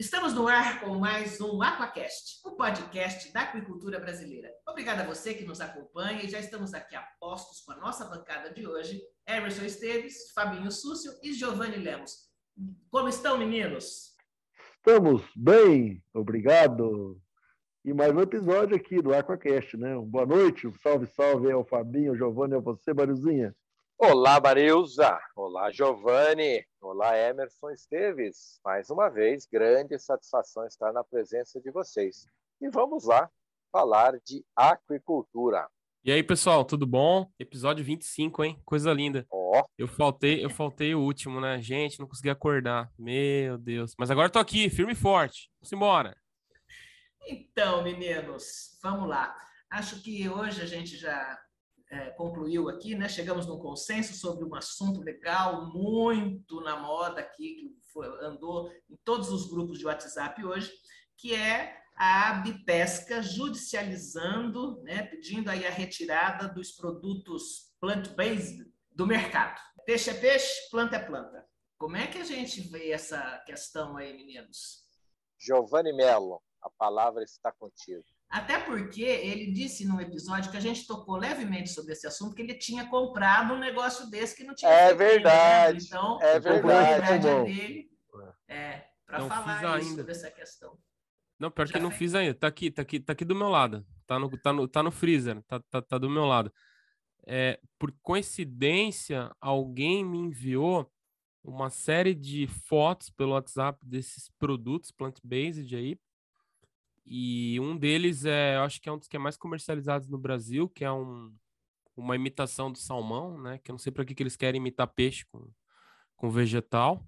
Estamos 0.00 0.32
no 0.32 0.46
ar 0.46 0.78
com 0.78 0.94
mais 0.94 1.40
um 1.40 1.60
Aquacast, 1.60 2.40
o 2.46 2.52
podcast 2.52 3.32
da 3.32 3.40
aquicultura 3.40 3.98
brasileira. 3.98 4.48
Obrigada 4.64 5.02
a 5.02 5.06
você 5.06 5.34
que 5.34 5.44
nos 5.44 5.60
acompanha 5.60 6.22
e 6.22 6.28
já 6.28 6.38
estamos 6.38 6.72
aqui 6.72 6.94
a 6.94 7.02
postos 7.18 7.62
com 7.62 7.72
a 7.72 7.76
nossa 7.78 8.04
bancada 8.04 8.54
de 8.54 8.64
hoje, 8.64 9.02
Emerson 9.26 9.64
Esteves, 9.64 10.30
Fabinho 10.32 10.70
Súcio 10.70 11.10
e 11.20 11.32
Giovanni 11.32 11.78
Lemos. 11.78 12.12
Como 12.92 13.08
estão, 13.08 13.36
meninos? 13.36 14.14
Estamos 14.76 15.24
bem, 15.34 16.00
obrigado. 16.14 17.20
E 17.84 17.92
mais 17.92 18.14
um 18.14 18.20
episódio 18.20 18.76
aqui 18.76 19.02
do 19.02 19.12
Aquacast, 19.12 19.76
né? 19.76 19.96
Boa 19.96 20.24
noite, 20.24 20.70
salve, 20.80 21.06
salve 21.06 21.50
ao 21.50 21.64
Fabinho, 21.64 22.12
ao 22.12 22.16
Giovanni, 22.16 22.54
a 22.54 22.60
você, 22.60 22.94
Mariuzinha. 22.94 23.52
Olá, 24.00 24.40
Marilza. 24.40 25.18
Olá, 25.34 25.72
Giovanni. 25.72 26.64
Olá, 26.80 27.18
Emerson 27.18 27.70
Esteves. 27.70 28.60
Mais 28.64 28.90
uma 28.90 29.08
vez, 29.08 29.44
grande 29.44 29.98
satisfação 29.98 30.64
estar 30.64 30.92
na 30.92 31.02
presença 31.02 31.60
de 31.60 31.68
vocês. 31.72 32.24
E 32.60 32.70
vamos 32.70 33.06
lá 33.06 33.28
falar 33.72 34.12
de 34.24 34.44
aquicultura. 34.54 35.68
E 36.04 36.12
aí, 36.12 36.22
pessoal, 36.22 36.64
tudo 36.64 36.86
bom? 36.86 37.28
Episódio 37.40 37.84
25, 37.84 38.44
hein? 38.44 38.62
Coisa 38.64 38.92
linda. 38.92 39.26
Ó. 39.32 39.62
Oh. 39.62 39.64
Eu 39.76 39.88
faltei, 39.88 40.44
eu 40.44 40.48
faltei 40.48 40.94
o 40.94 41.00
último, 41.00 41.40
né? 41.40 41.60
Gente, 41.60 41.98
não 41.98 42.06
consegui 42.06 42.30
acordar. 42.30 42.92
Meu 42.96 43.58
Deus. 43.58 43.96
Mas 43.98 44.12
agora 44.12 44.30
tô 44.30 44.38
aqui, 44.38 44.70
firme 44.70 44.92
e 44.92 44.96
forte. 44.96 45.50
Vamos 45.60 45.72
embora. 45.72 46.16
Então, 47.26 47.82
meninos, 47.82 48.78
vamos 48.80 49.08
lá. 49.08 49.36
Acho 49.68 50.00
que 50.00 50.28
hoje 50.28 50.62
a 50.62 50.66
gente 50.66 50.96
já 50.96 51.36
é, 51.90 52.10
concluiu 52.10 52.68
aqui, 52.68 52.94
né? 52.94 53.08
Chegamos 53.08 53.46
num 53.46 53.58
consenso 53.58 54.14
sobre 54.14 54.44
um 54.44 54.54
assunto 54.54 55.00
legal, 55.00 55.72
muito 55.72 56.60
na 56.60 56.76
moda 56.76 57.20
aqui, 57.20 57.54
que 57.54 57.76
foi, 57.92 58.06
andou 58.24 58.70
em 58.90 58.96
todos 59.04 59.30
os 59.30 59.48
grupos 59.48 59.78
de 59.78 59.86
WhatsApp 59.86 60.44
hoje, 60.44 60.70
que 61.16 61.34
é 61.34 61.76
a 61.96 62.30
Abipesca 62.30 63.22
judicializando, 63.22 64.80
né, 64.82 65.02
pedindo 65.02 65.50
aí 65.50 65.66
a 65.66 65.70
retirada 65.70 66.46
dos 66.46 66.72
produtos 66.72 67.74
plant-based 67.80 68.64
do 68.92 69.06
mercado. 69.06 69.60
Peixe 69.84 70.10
é 70.10 70.14
peixe, 70.14 70.70
planta 70.70 70.96
é 70.96 71.04
planta. 71.04 71.44
Como 71.76 71.96
é 71.96 72.06
que 72.06 72.18
a 72.18 72.24
gente 72.24 72.60
vê 72.60 72.90
essa 72.90 73.38
questão 73.46 73.96
aí, 73.96 74.12
meninos? 74.12 74.84
Giovanni 75.40 75.92
Mello, 75.92 76.42
a 76.62 76.70
palavra 76.70 77.22
está 77.24 77.50
contigo. 77.52 78.04
Até 78.30 78.58
porque 78.58 79.02
ele 79.02 79.50
disse 79.52 79.86
num 79.86 80.00
episódio 80.00 80.50
que 80.50 80.56
a 80.56 80.60
gente 80.60 80.86
tocou 80.86 81.16
levemente 81.16 81.70
sobre 81.70 81.92
esse 81.92 82.06
assunto, 82.06 82.34
que 82.34 82.42
ele 82.42 82.54
tinha 82.54 82.86
comprado 82.86 83.54
um 83.54 83.58
negócio 83.58 84.10
desse 84.10 84.36
que 84.36 84.44
não 84.44 84.54
tinha. 84.54 84.70
É 84.70 84.92
verdade. 84.94 85.78
Né? 85.78 85.84
Então, 85.86 86.18
é 86.20 86.38
verdade. 86.38 87.26
Dele 87.44 87.90
é, 88.46 88.84
para 89.06 89.20
falar 89.26 89.76
ainda. 89.76 89.96
sobre 89.96 90.12
essa 90.12 90.30
questão. 90.30 90.78
Não, 91.38 91.50
pior 91.50 91.66
Já 91.66 91.74
que 91.74 91.80
não 91.80 91.90
fiz 91.90 92.14
ainda. 92.14 92.34
Tá 92.34 92.48
aqui, 92.48 92.70
tá 92.70 92.82
aqui, 92.82 93.00
tá 93.00 93.12
aqui 93.14 93.24
do 93.24 93.34
meu 93.34 93.48
lado. 93.48 93.86
Tá 94.06 94.18
no, 94.18 94.28
tá 94.36 94.52
no, 94.52 94.68
tá 94.68 94.82
no 94.82 94.90
freezer. 94.90 95.42
Tá, 95.44 95.60
tá, 95.70 95.80
tá 95.80 95.96
do 95.96 96.10
meu 96.10 96.26
lado. 96.26 96.52
É, 97.26 97.58
por 97.78 97.92
coincidência, 98.02 99.34
alguém 99.40 100.04
me 100.04 100.18
enviou 100.18 100.90
uma 101.42 101.70
série 101.70 102.14
de 102.14 102.46
fotos 102.46 103.08
pelo 103.08 103.32
WhatsApp 103.32 103.78
desses 103.86 104.28
produtos 104.38 104.90
plant-based 104.90 105.74
aí 105.74 105.98
e 107.10 107.58
um 107.60 107.76
deles 107.76 108.24
é, 108.24 108.56
eu 108.56 108.62
acho 108.62 108.80
que 108.80 108.88
é 108.88 108.92
um 108.92 108.98
dos 108.98 109.08
que 109.08 109.16
é 109.16 109.18
mais 109.18 109.36
comercializados 109.36 110.08
no 110.08 110.18
Brasil, 110.18 110.68
que 110.68 110.84
é 110.84 110.92
um, 110.92 111.34
uma 111.96 112.14
imitação 112.14 112.70
do 112.70 112.78
salmão, 112.78 113.40
né? 113.40 113.58
Que 113.58 113.70
eu 113.70 113.74
não 113.74 113.78
sei 113.78 113.90
para 113.90 114.04
que, 114.04 114.14
que 114.14 114.22
eles 114.22 114.36
querem 114.36 114.60
imitar 114.60 114.86
peixe 114.88 115.24
com, 115.30 115.50
com 116.16 116.30
vegetal. 116.30 117.02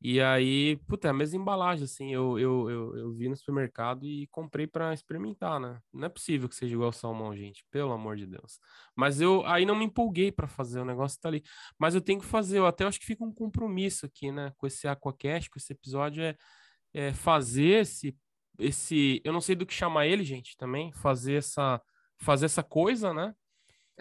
E 0.00 0.20
aí, 0.20 0.76
puta, 0.86 1.08
é 1.08 1.10
a 1.10 1.14
mesma 1.14 1.40
embalagem, 1.40 1.84
assim, 1.84 2.14
eu, 2.14 2.38
eu, 2.38 2.70
eu, 2.70 2.96
eu 2.96 3.12
vi 3.12 3.28
no 3.28 3.36
supermercado 3.36 4.06
e 4.06 4.28
comprei 4.28 4.64
para 4.64 4.94
experimentar, 4.94 5.58
né? 5.58 5.80
Não 5.92 6.06
é 6.06 6.08
possível 6.08 6.48
que 6.48 6.54
seja 6.54 6.74
igual 6.74 6.86
ao 6.86 6.92
salmão, 6.92 7.34
gente, 7.36 7.64
pelo 7.68 7.90
amor 7.90 8.16
de 8.16 8.24
Deus. 8.24 8.60
Mas 8.94 9.20
eu 9.20 9.44
aí 9.44 9.66
não 9.66 9.74
me 9.74 9.84
empolguei 9.86 10.30
para 10.30 10.46
fazer, 10.46 10.78
o 10.80 10.84
negócio 10.84 11.18
tá 11.20 11.28
ali. 11.28 11.42
Mas 11.76 11.96
eu 11.96 12.00
tenho 12.00 12.20
que 12.20 12.26
fazer, 12.26 12.58
eu 12.58 12.66
até 12.66 12.84
acho 12.84 13.00
que 13.00 13.06
fica 13.06 13.24
um 13.24 13.32
compromisso 13.32 14.06
aqui, 14.06 14.30
né? 14.30 14.52
Com 14.56 14.68
esse 14.68 14.86
Aquacast, 14.86 15.50
com 15.50 15.58
esse 15.58 15.72
episódio, 15.72 16.22
é, 16.22 16.36
é 16.94 17.12
fazer 17.12 17.80
esse 17.80 18.16
esse, 18.58 19.20
eu 19.24 19.32
não 19.32 19.40
sei 19.40 19.54
do 19.54 19.66
que 19.66 19.74
chamar 19.74 20.06
ele, 20.06 20.24
gente, 20.24 20.56
também, 20.56 20.92
fazer 20.92 21.34
essa, 21.34 21.80
fazer 22.18 22.46
essa 22.46 22.62
coisa, 22.62 23.14
né? 23.14 23.34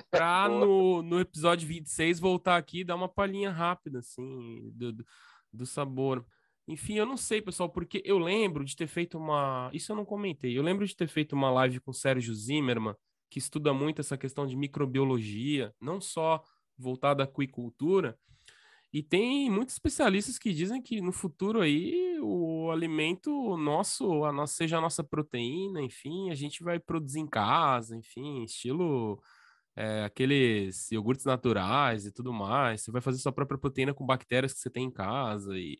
Pra 0.09 0.47
no, 0.49 1.01
no 1.01 1.19
episódio 1.19 1.67
26 1.67 2.19
voltar 2.19 2.57
aqui 2.57 2.79
e 2.79 2.83
dar 2.83 2.95
uma 2.95 3.09
palhinha 3.09 3.51
rápida, 3.51 3.99
assim, 3.99 4.71
do, 4.73 5.05
do 5.53 5.65
sabor. 5.65 6.25
Enfim, 6.67 6.95
eu 6.95 7.05
não 7.05 7.15
sei, 7.15 7.41
pessoal, 7.41 7.69
porque 7.69 8.01
eu 8.03 8.17
lembro 8.17 8.65
de 8.65 8.75
ter 8.75 8.87
feito 8.87 9.17
uma. 9.17 9.69
Isso 9.73 9.91
eu 9.91 9.95
não 9.95 10.03
comentei. 10.03 10.57
Eu 10.57 10.63
lembro 10.63 10.85
de 10.85 10.95
ter 10.95 11.07
feito 11.07 11.33
uma 11.33 11.49
live 11.49 11.79
com 11.79 11.91
o 11.91 11.93
Sérgio 11.93 12.33
Zimmermann, 12.33 12.95
que 13.29 13.39
estuda 13.39 13.73
muito 13.73 14.01
essa 14.01 14.17
questão 14.17 14.45
de 14.45 14.57
microbiologia, 14.57 15.73
não 15.79 16.01
só 16.01 16.43
voltada 16.77 17.23
à 17.23 17.25
aquicultura, 17.25 18.17
e 18.93 19.03
tem 19.03 19.49
muitos 19.49 19.75
especialistas 19.75 20.39
que 20.39 20.53
dizem 20.53 20.81
que 20.81 21.01
no 21.01 21.11
futuro 21.11 21.61
aí 21.61 22.17
o 22.21 22.71
alimento 22.71 23.57
nosso, 23.57 24.23
a 24.25 24.31
nossa, 24.31 24.53
seja 24.55 24.77
a 24.77 24.81
nossa 24.81 25.03
proteína, 25.03 25.81
enfim, 25.81 26.31
a 26.31 26.35
gente 26.35 26.63
vai 26.63 26.79
produzir 26.79 27.19
em 27.19 27.27
casa, 27.27 27.95
enfim, 27.97 28.43
estilo 28.43 29.21
é, 29.75 30.05
aqueles 30.05 30.91
iogurtes 30.91 31.25
naturais 31.25 32.05
e 32.05 32.11
tudo 32.13 32.33
mais. 32.33 32.81
Você 32.83 32.91
vai 32.91 33.01
fazer 33.01 33.19
sua 33.19 33.31
própria 33.31 33.57
proteína 33.59 33.93
com 33.93 34.05
bactérias 34.05 34.53
que 34.53 34.59
você 34.59 34.69
tem 34.69 34.85
em 34.85 34.91
casa 34.91 35.57
e 35.57 35.79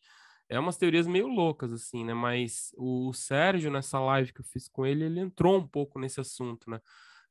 é 0.50 0.60
umas 0.60 0.78
teorias 0.78 1.08
meio 1.08 1.28
loucas 1.28 1.72
assim, 1.74 2.06
né? 2.06 2.14
Mas 2.14 2.72
o 2.78 3.12
Sérgio 3.14 3.72
nessa 3.72 4.00
live 4.00 4.34
que 4.34 4.42
eu 4.42 4.46
fiz 4.46 4.68
com 4.70 4.86
ele, 4.86 5.06
ele 5.06 5.20
entrou 5.20 5.58
um 5.58 5.68
pouco 5.68 6.00
nesse 6.00 6.20
assunto, 6.22 6.70
né? 6.70 6.80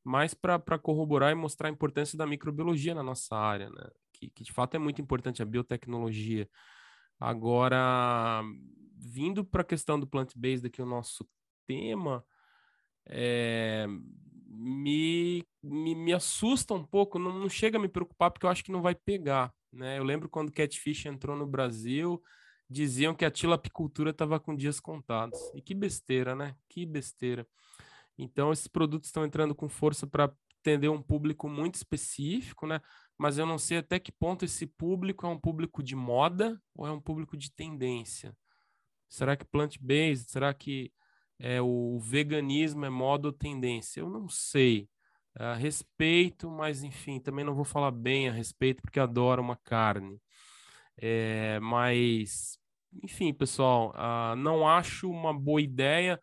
Mais 0.05 0.35
para 0.35 0.79
corroborar 0.79 1.33
e 1.33 1.35
mostrar 1.35 1.69
a 1.69 1.73
importância 1.73 2.17
da 2.19 2.27
microbiologia 2.27 2.95
na 2.95 3.03
nossa 3.03 3.37
área, 3.37 3.71
né? 3.71 3.89
Que, 4.19 4.31
que 4.31 4.45
de 4.45 4.53
fato 4.53 4.75
é 4.75 4.79
muito 4.79 5.01
importante, 5.01 5.43
a 5.43 5.47
biotecnologia. 5.47 6.49
Agora, 7.19 8.43
vindo 8.97 9.45
para 9.45 9.63
a 9.63 9.65
questão 9.65 9.99
do 9.99 10.07
plant-based, 10.07 10.67
aqui 10.67 10.83
o 10.83 10.87
nosso 10.87 11.27
tema, 11.67 12.25
é, 13.07 13.87
me, 14.47 15.45
me, 15.63 15.95
me, 15.95 16.13
assusta 16.13 16.75
um 16.75 16.85
pouco, 16.85 17.19
não, 17.19 17.39
não, 17.39 17.49
chega 17.49 17.79
a 17.79 17.81
me 17.81 17.89
preocupar, 17.89 18.31
porque 18.31 18.47
eu 18.47 18.51
acho 18.51 18.65
que 18.65 18.73
não 18.73 18.83
vai 18.83 18.95
pegar. 18.95 19.53
Né? 19.73 19.99
Eu 19.99 20.05
lembro 20.05 20.29
quando 20.29 20.53
Catfish 20.53 21.07
entrou 21.07 21.37
no 21.37 21.47
Brasil, 21.47 22.23
diziam 22.69 23.15
que 23.15 23.25
a 23.25 23.31
tilapicultura 23.31 24.11
estava 24.11 24.41
com 24.41 24.55
dias 24.55 24.81
contados. 24.81 25.39
E 25.55 25.61
que 25.61 25.75
besteira, 25.75 26.35
né? 26.35 26.57
Que 26.69 26.85
besteira. 26.85 27.47
Então, 28.19 28.53
esses 28.53 28.67
produtos 28.67 29.09
estão 29.09 29.25
entrando 29.25 29.55
com 29.55 29.69
força 29.69 30.07
para 30.07 30.33
atender 30.67 30.89
um 30.89 31.01
público 31.01 31.49
muito 31.49 31.77
específico, 31.77 32.67
né? 32.67 32.81
mas 33.17 33.39
eu 33.39 33.47
não 33.47 33.57
sei 33.57 33.79
até 33.79 33.99
que 34.01 34.11
ponto 34.11 34.45
esse 34.45 34.67
público 34.67 35.25
é 35.25 35.29
um 35.29 35.39
público 35.39 35.83
de 35.83 35.95
moda 35.95 36.61
ou 36.75 36.87
é 36.87 36.91
um 36.91 37.01
público 37.01 37.37
de 37.37 37.51
tendência. 37.51 38.37
Será 39.09 39.37
que 39.37 39.45
plant-based? 39.45 40.31
Será 40.31 40.53
que 40.53 40.93
é, 41.39 41.61
o 41.63 41.99
veganismo 42.01 42.85
é 42.85 42.91
moda 42.91 43.29
ou 43.29 43.33
tendência? 43.33 44.01
Eu 44.01 44.11
não 44.11 44.29
sei. 44.29 44.89
Uh, 45.39 45.55
respeito, 45.59 46.51
mas 46.51 46.83
enfim, 46.83 47.21
também 47.21 47.45
não 47.45 47.55
vou 47.55 47.65
falar 47.65 47.91
bem 47.91 48.27
a 48.27 48.33
respeito 48.33 48.81
porque 48.81 48.99
adoro 48.99 49.43
uma 49.43 49.57
carne. 49.57 50.19
É, 50.97 51.61
mas, 51.61 52.59
enfim, 53.05 53.35
pessoal, 53.35 53.95
uh, 53.95 54.35
não 54.35 54.67
acho 54.67 55.11
uma 55.11 55.39
boa 55.39 55.61
ideia 55.61 56.19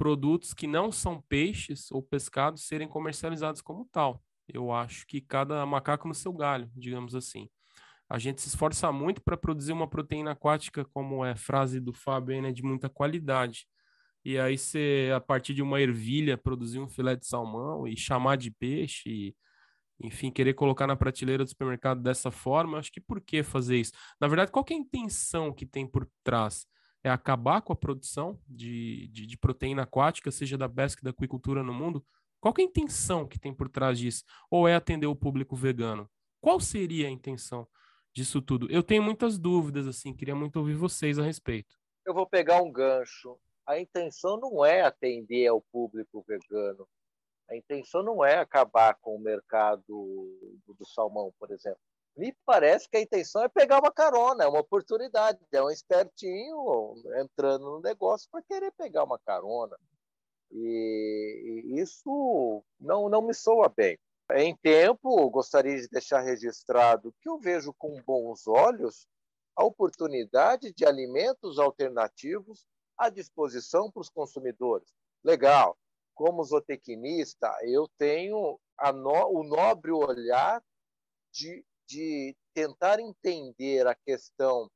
produtos 0.00 0.54
que 0.54 0.66
não 0.66 0.90
são 0.90 1.20
peixes 1.20 1.92
ou 1.92 2.02
pescados 2.02 2.66
serem 2.66 2.88
comercializados 2.88 3.60
como 3.60 3.86
tal. 3.92 4.24
Eu 4.48 4.72
acho 4.72 5.06
que 5.06 5.20
cada 5.20 5.64
macaco 5.66 6.08
no 6.08 6.14
seu 6.14 6.32
galho, 6.32 6.70
digamos 6.74 7.14
assim. 7.14 7.50
A 8.08 8.18
gente 8.18 8.40
se 8.40 8.48
esforça 8.48 8.90
muito 8.90 9.20
para 9.20 9.36
produzir 9.36 9.72
uma 9.72 9.86
proteína 9.86 10.30
aquática, 10.30 10.86
como 10.86 11.22
é 11.22 11.36
frase 11.36 11.78
do 11.78 11.92
Fábio, 11.92 12.40
né, 12.40 12.50
de 12.50 12.62
muita 12.62 12.88
qualidade. 12.88 13.66
E 14.24 14.38
aí 14.38 14.56
você, 14.56 15.10
a 15.14 15.20
partir 15.20 15.52
de 15.52 15.60
uma 15.60 15.78
ervilha, 15.78 16.38
produzir 16.38 16.78
um 16.78 16.88
filé 16.88 17.14
de 17.14 17.26
salmão 17.26 17.86
e 17.86 17.94
chamar 17.94 18.36
de 18.36 18.50
peixe, 18.50 19.06
e, 19.06 19.36
enfim, 20.02 20.30
querer 20.30 20.54
colocar 20.54 20.86
na 20.86 20.96
prateleira 20.96 21.44
do 21.44 21.50
supermercado 21.50 22.00
dessa 22.00 22.30
forma, 22.30 22.78
acho 22.78 22.90
que 22.90 23.02
por 23.02 23.20
que 23.20 23.42
fazer 23.42 23.76
isso? 23.76 23.92
Na 24.18 24.28
verdade, 24.28 24.50
qual 24.50 24.64
é 24.70 24.72
a 24.72 24.76
intenção 24.78 25.52
que 25.52 25.66
tem 25.66 25.86
por 25.86 26.08
trás? 26.24 26.66
É 27.02 27.10
acabar 27.10 27.62
com 27.62 27.72
a 27.72 27.76
produção 27.76 28.38
de, 28.46 29.08
de, 29.08 29.26
de 29.26 29.38
proteína 29.38 29.82
aquática, 29.82 30.30
seja 30.30 30.58
da 30.58 30.68
pesca 30.68 31.00
e 31.00 31.04
da 31.04 31.10
aquicultura 31.10 31.62
no 31.62 31.72
mundo? 31.72 32.04
Qual 32.40 32.54
é 32.58 32.62
a 32.62 32.64
intenção 32.64 33.26
que 33.26 33.38
tem 33.38 33.54
por 33.54 33.68
trás 33.68 33.98
disso? 33.98 34.24
Ou 34.50 34.66
é 34.66 34.74
atender 34.74 35.06
o 35.06 35.16
público 35.16 35.56
vegano? 35.56 36.10
Qual 36.40 36.58
seria 36.58 37.06
a 37.06 37.10
intenção 37.10 37.68
disso 38.14 38.40
tudo? 38.40 38.70
Eu 38.70 38.82
tenho 38.82 39.02
muitas 39.02 39.38
dúvidas, 39.38 39.86
assim, 39.86 40.14
queria 40.14 40.34
muito 40.34 40.56
ouvir 40.56 40.74
vocês 40.74 41.18
a 41.18 41.22
respeito. 41.22 41.76
Eu 42.06 42.14
vou 42.14 42.26
pegar 42.26 42.62
um 42.62 42.72
gancho. 42.72 43.38
A 43.66 43.78
intenção 43.78 44.38
não 44.38 44.64
é 44.64 44.82
atender 44.82 45.46
ao 45.46 45.60
público 45.60 46.24
vegano. 46.26 46.88
A 47.48 47.56
intenção 47.56 48.02
não 48.02 48.24
é 48.24 48.38
acabar 48.38 48.94
com 49.00 49.16
o 49.16 49.20
mercado 49.20 49.84
do 49.86 50.86
salmão, 50.86 51.32
por 51.38 51.50
exemplo. 51.50 51.80
Me 52.20 52.36
parece 52.44 52.86
que 52.86 52.98
a 52.98 53.00
intenção 53.00 53.42
é 53.42 53.48
pegar 53.48 53.78
uma 53.78 53.90
carona, 53.90 54.44
é 54.44 54.46
uma 54.46 54.60
oportunidade, 54.60 55.38
é 55.50 55.62
um 55.62 55.70
espertinho 55.70 56.94
entrando 57.16 57.64
no 57.64 57.80
negócio 57.80 58.28
para 58.30 58.42
querer 58.42 58.70
pegar 58.72 59.04
uma 59.04 59.18
carona. 59.18 59.74
E, 60.52 61.62
e 61.64 61.80
isso 61.80 62.62
não, 62.78 63.08
não 63.08 63.22
me 63.22 63.32
soa 63.32 63.70
bem. 63.70 63.98
Em 64.34 64.54
tempo, 64.54 65.30
gostaria 65.30 65.80
de 65.80 65.88
deixar 65.88 66.20
registrado 66.20 67.14
que 67.22 67.28
eu 67.30 67.38
vejo 67.38 67.72
com 67.78 67.98
bons 68.02 68.46
olhos 68.46 69.08
a 69.56 69.64
oportunidade 69.64 70.74
de 70.74 70.84
alimentos 70.84 71.58
alternativos 71.58 72.66
à 72.98 73.08
disposição 73.08 73.90
para 73.90 74.02
os 74.02 74.10
consumidores. 74.10 74.92
Legal. 75.24 75.74
Como 76.14 76.44
zootecnista, 76.44 77.50
eu 77.62 77.88
tenho 77.96 78.60
no, 78.92 79.40
o 79.40 79.42
nobre 79.42 79.90
olhar 79.90 80.62
de, 81.32 81.64
de 81.90 82.36
tentar 82.54 83.00
entender 83.00 83.84
a 83.86 83.94
questão 83.96 84.70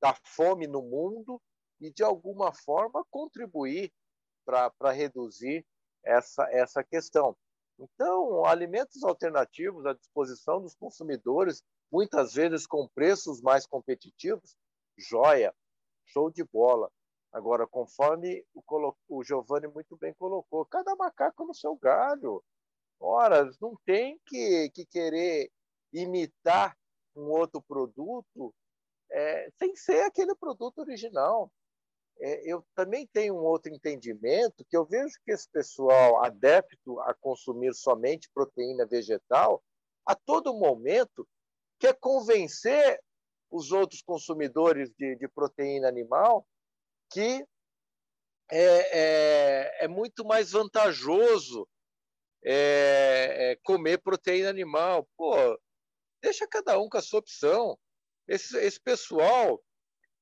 da 0.00 0.14
fome 0.24 0.68
no 0.68 0.80
mundo 0.80 1.42
e, 1.80 1.92
de 1.92 2.04
alguma 2.04 2.52
forma, 2.54 3.04
contribuir 3.10 3.92
para 4.44 4.92
reduzir 4.92 5.66
essa, 6.04 6.48
essa 6.52 6.84
questão. 6.84 7.36
Então, 7.76 8.44
alimentos 8.44 9.02
alternativos 9.02 9.84
à 9.84 9.94
disposição 9.94 10.60
dos 10.60 10.74
consumidores, 10.76 11.62
muitas 11.90 12.34
vezes 12.34 12.66
com 12.66 12.88
preços 12.88 13.40
mais 13.42 13.66
competitivos, 13.66 14.56
joia, 14.96 15.52
show 16.06 16.30
de 16.30 16.44
bola. 16.44 16.90
Agora, 17.32 17.66
conforme 17.66 18.44
o, 18.54 18.62
o 19.08 19.24
Giovanni 19.24 19.66
muito 19.66 19.96
bem 19.96 20.14
colocou, 20.14 20.64
cada 20.66 20.94
macaco 20.94 21.44
no 21.44 21.54
seu 21.54 21.74
galho. 21.76 22.42
Ora, 23.00 23.50
não 23.60 23.74
tem 23.86 24.20
que, 24.26 24.70
que 24.70 24.84
querer 24.84 25.50
imitar 25.92 26.76
um 27.16 27.30
outro 27.30 27.62
produto 27.62 28.54
é, 29.10 29.50
sem 29.58 29.74
ser 29.74 30.02
aquele 30.02 30.34
produto 30.34 30.78
original 30.78 31.50
é, 32.22 32.52
eu 32.52 32.64
também 32.74 33.06
tenho 33.06 33.34
um 33.34 33.44
outro 33.44 33.72
entendimento 33.72 34.64
que 34.68 34.76
eu 34.76 34.84
vejo 34.84 35.14
que 35.24 35.32
esse 35.32 35.48
pessoal 35.50 36.22
adepto 36.22 37.00
a 37.00 37.14
consumir 37.14 37.74
somente 37.74 38.28
proteína 38.34 38.86
vegetal, 38.86 39.62
a 40.04 40.14
todo 40.14 40.54
momento 40.54 41.26
quer 41.78 41.94
convencer 41.98 43.00
os 43.50 43.72
outros 43.72 44.02
consumidores 44.02 44.90
de, 44.98 45.16
de 45.16 45.28
proteína 45.28 45.88
animal 45.88 46.46
que 47.10 47.42
é, 48.52 48.98
é, 48.98 49.84
é 49.84 49.88
muito 49.88 50.24
mais 50.24 50.52
vantajoso 50.52 51.66
é, 52.44 53.52
é 53.52 53.56
comer 53.62 53.98
proteína 53.98 54.50
animal. 54.50 55.08
Pô, 55.16 55.34
deixa 56.22 56.46
cada 56.46 56.78
um 56.78 56.88
com 56.88 56.98
a 56.98 57.02
sua 57.02 57.20
opção. 57.20 57.78
Esse, 58.28 58.56
esse 58.58 58.80
pessoal 58.80 59.62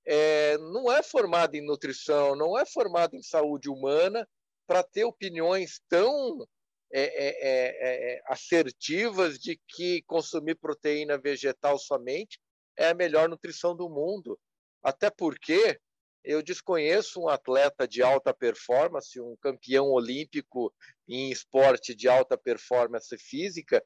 é, 0.07 0.57
não 0.59 0.91
é 0.91 1.03
formado 1.03 1.55
em 1.55 1.65
nutrição, 1.65 2.35
não 2.35 2.59
é 2.59 2.65
formado 2.65 3.15
em 3.15 3.23
saúde 3.23 3.69
humana 3.69 4.27
para 4.67 4.83
ter 4.83 5.05
opiniões 5.05 5.81
tão 5.89 6.47
é 6.91 7.03
é, 7.03 7.29
é, 7.29 8.15
é, 8.15 8.23
assertivas 8.27 9.39
de 9.39 9.61
que 9.69 10.03
consumir 10.03 10.55
proteína 10.55 11.19
vegetal 11.19 11.79
somente 11.79 12.41
é 12.79 12.89
a 12.89 12.95
melhor 12.95 13.29
nutrição 13.29 13.77
do 13.77 13.91
mundo. 13.91 14.39
Até 14.83 15.11
porque 15.11 15.79
eu 16.25 16.43
desconheço 16.43 17.21
um 17.21 17.29
atleta 17.29 17.87
de 17.87 18.03
alta 18.03 18.33
performance, 18.33 19.21
um 19.21 19.37
campeão 19.37 19.91
olímpico 19.91 20.73
em 21.07 21.31
esporte 21.31 21.95
de 21.95 22.09
alta 22.09 22.39
performance 22.39 23.17
física, 23.19 23.85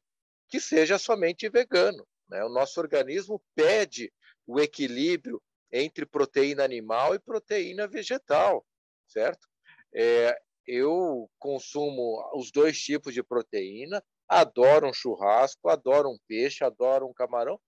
que 0.49 0.59
seja 0.59 0.97
somente 0.97 1.49
vegano. 1.49 2.05
Né? 2.29 2.43
O 2.43 2.49
nosso 2.49 2.79
organismo 2.79 3.41
pede 3.55 4.11
o 4.45 4.59
equilíbrio 4.59 5.41
entre 5.71 6.05
proteína 6.05 6.63
animal 6.63 7.15
e 7.15 7.19
proteína 7.19 7.87
vegetal, 7.87 8.65
certo? 9.07 9.47
É, 9.93 10.37
eu 10.67 11.29
consumo 11.39 12.23
os 12.35 12.51
dois 12.51 12.79
tipos 12.79 13.13
de 13.13 13.23
proteína, 13.23 14.03
adoro 14.27 14.87
um 14.87 14.93
churrasco, 14.93 15.69
adoro 15.69 16.09
um 16.09 16.17
peixe, 16.27 16.63
adoro 16.63 17.07
um 17.07 17.13
camarão, 17.13 17.59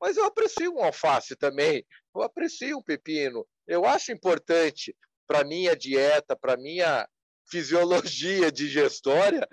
mas 0.00 0.16
eu 0.16 0.24
aprecio 0.24 0.74
um 0.74 0.82
alface 0.82 1.36
também, 1.36 1.86
eu 2.14 2.22
aprecio 2.22 2.78
um 2.78 2.82
pepino. 2.82 3.46
Eu 3.66 3.84
acho 3.84 4.10
importante 4.10 4.96
para 5.26 5.44
minha 5.44 5.76
dieta, 5.76 6.36
para 6.36 6.56
minha 6.56 7.08
fisiologia 7.48 8.50
digestória, 8.50 9.46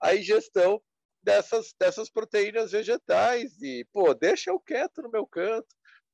a 0.00 0.14
ingestão 0.14 0.80
dessas, 1.24 1.74
dessas 1.78 2.10
proteínas 2.10 2.72
vegetais. 2.72 3.60
E, 3.60 3.84
pô, 3.92 4.14
deixa 4.14 4.50
eu 4.50 4.60
quieto 4.60 5.02
no 5.02 5.10
meu 5.10 5.26
canto. 5.26 5.66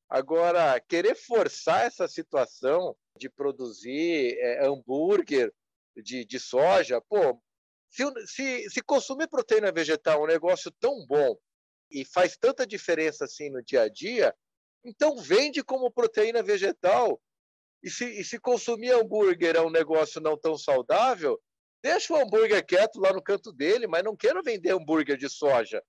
Agora, 0.09 0.81
querer 0.81 1.15
forçar 1.15 1.87
essa 1.87 2.09
situação 2.09 2.97
de 3.17 3.29
produzir 3.29 4.37
é, 4.39 4.67
hambúrguer 4.67 5.53
de, 5.97 6.25
de 6.25 6.41
soja, 6.41 7.01
pô, 7.01 7.41
se, 7.89 8.05
se, 8.27 8.71
se 8.71 8.83
consumir 8.83 9.29
proteína 9.29 9.71
vegetal 9.71 10.21
é 10.21 10.25
um 10.25 10.27
negócio 10.27 10.71
tão 10.81 11.05
bom 11.07 11.37
e 11.91 12.05
faz 12.05 12.37
tanta 12.37 12.67
diferença 12.67 13.25
assim 13.25 13.51
no 13.51 13.63
dia 13.63 13.83
a 13.83 13.89
dia, 13.89 14.35
então 14.85 15.17
vende 15.17 15.63
como 15.63 15.91
proteína 15.91 16.43
vegetal. 16.43 17.21
E 17.83 17.91
se, 17.91 18.05
e 18.05 18.25
se 18.25 18.39
consumir 18.39 18.93
hambúrguer 18.93 19.57
é 19.57 19.61
um 19.61 19.71
negócio 19.71 20.21
não 20.21 20.37
tão 20.37 20.57
saudável, 20.57 21.41
deixa 21.83 22.13
o 22.13 22.17
hambúrguer 22.17 22.65
quieto 22.65 23.01
lá 23.01 23.13
no 23.13 23.23
canto 23.23 23.53
dele, 23.53 23.87
mas 23.87 24.05
não 24.05 24.17
quero 24.17 24.43
vender 24.43 24.73
hambúrguer 24.73 25.17
de 25.17 25.29
soja. 25.29 25.83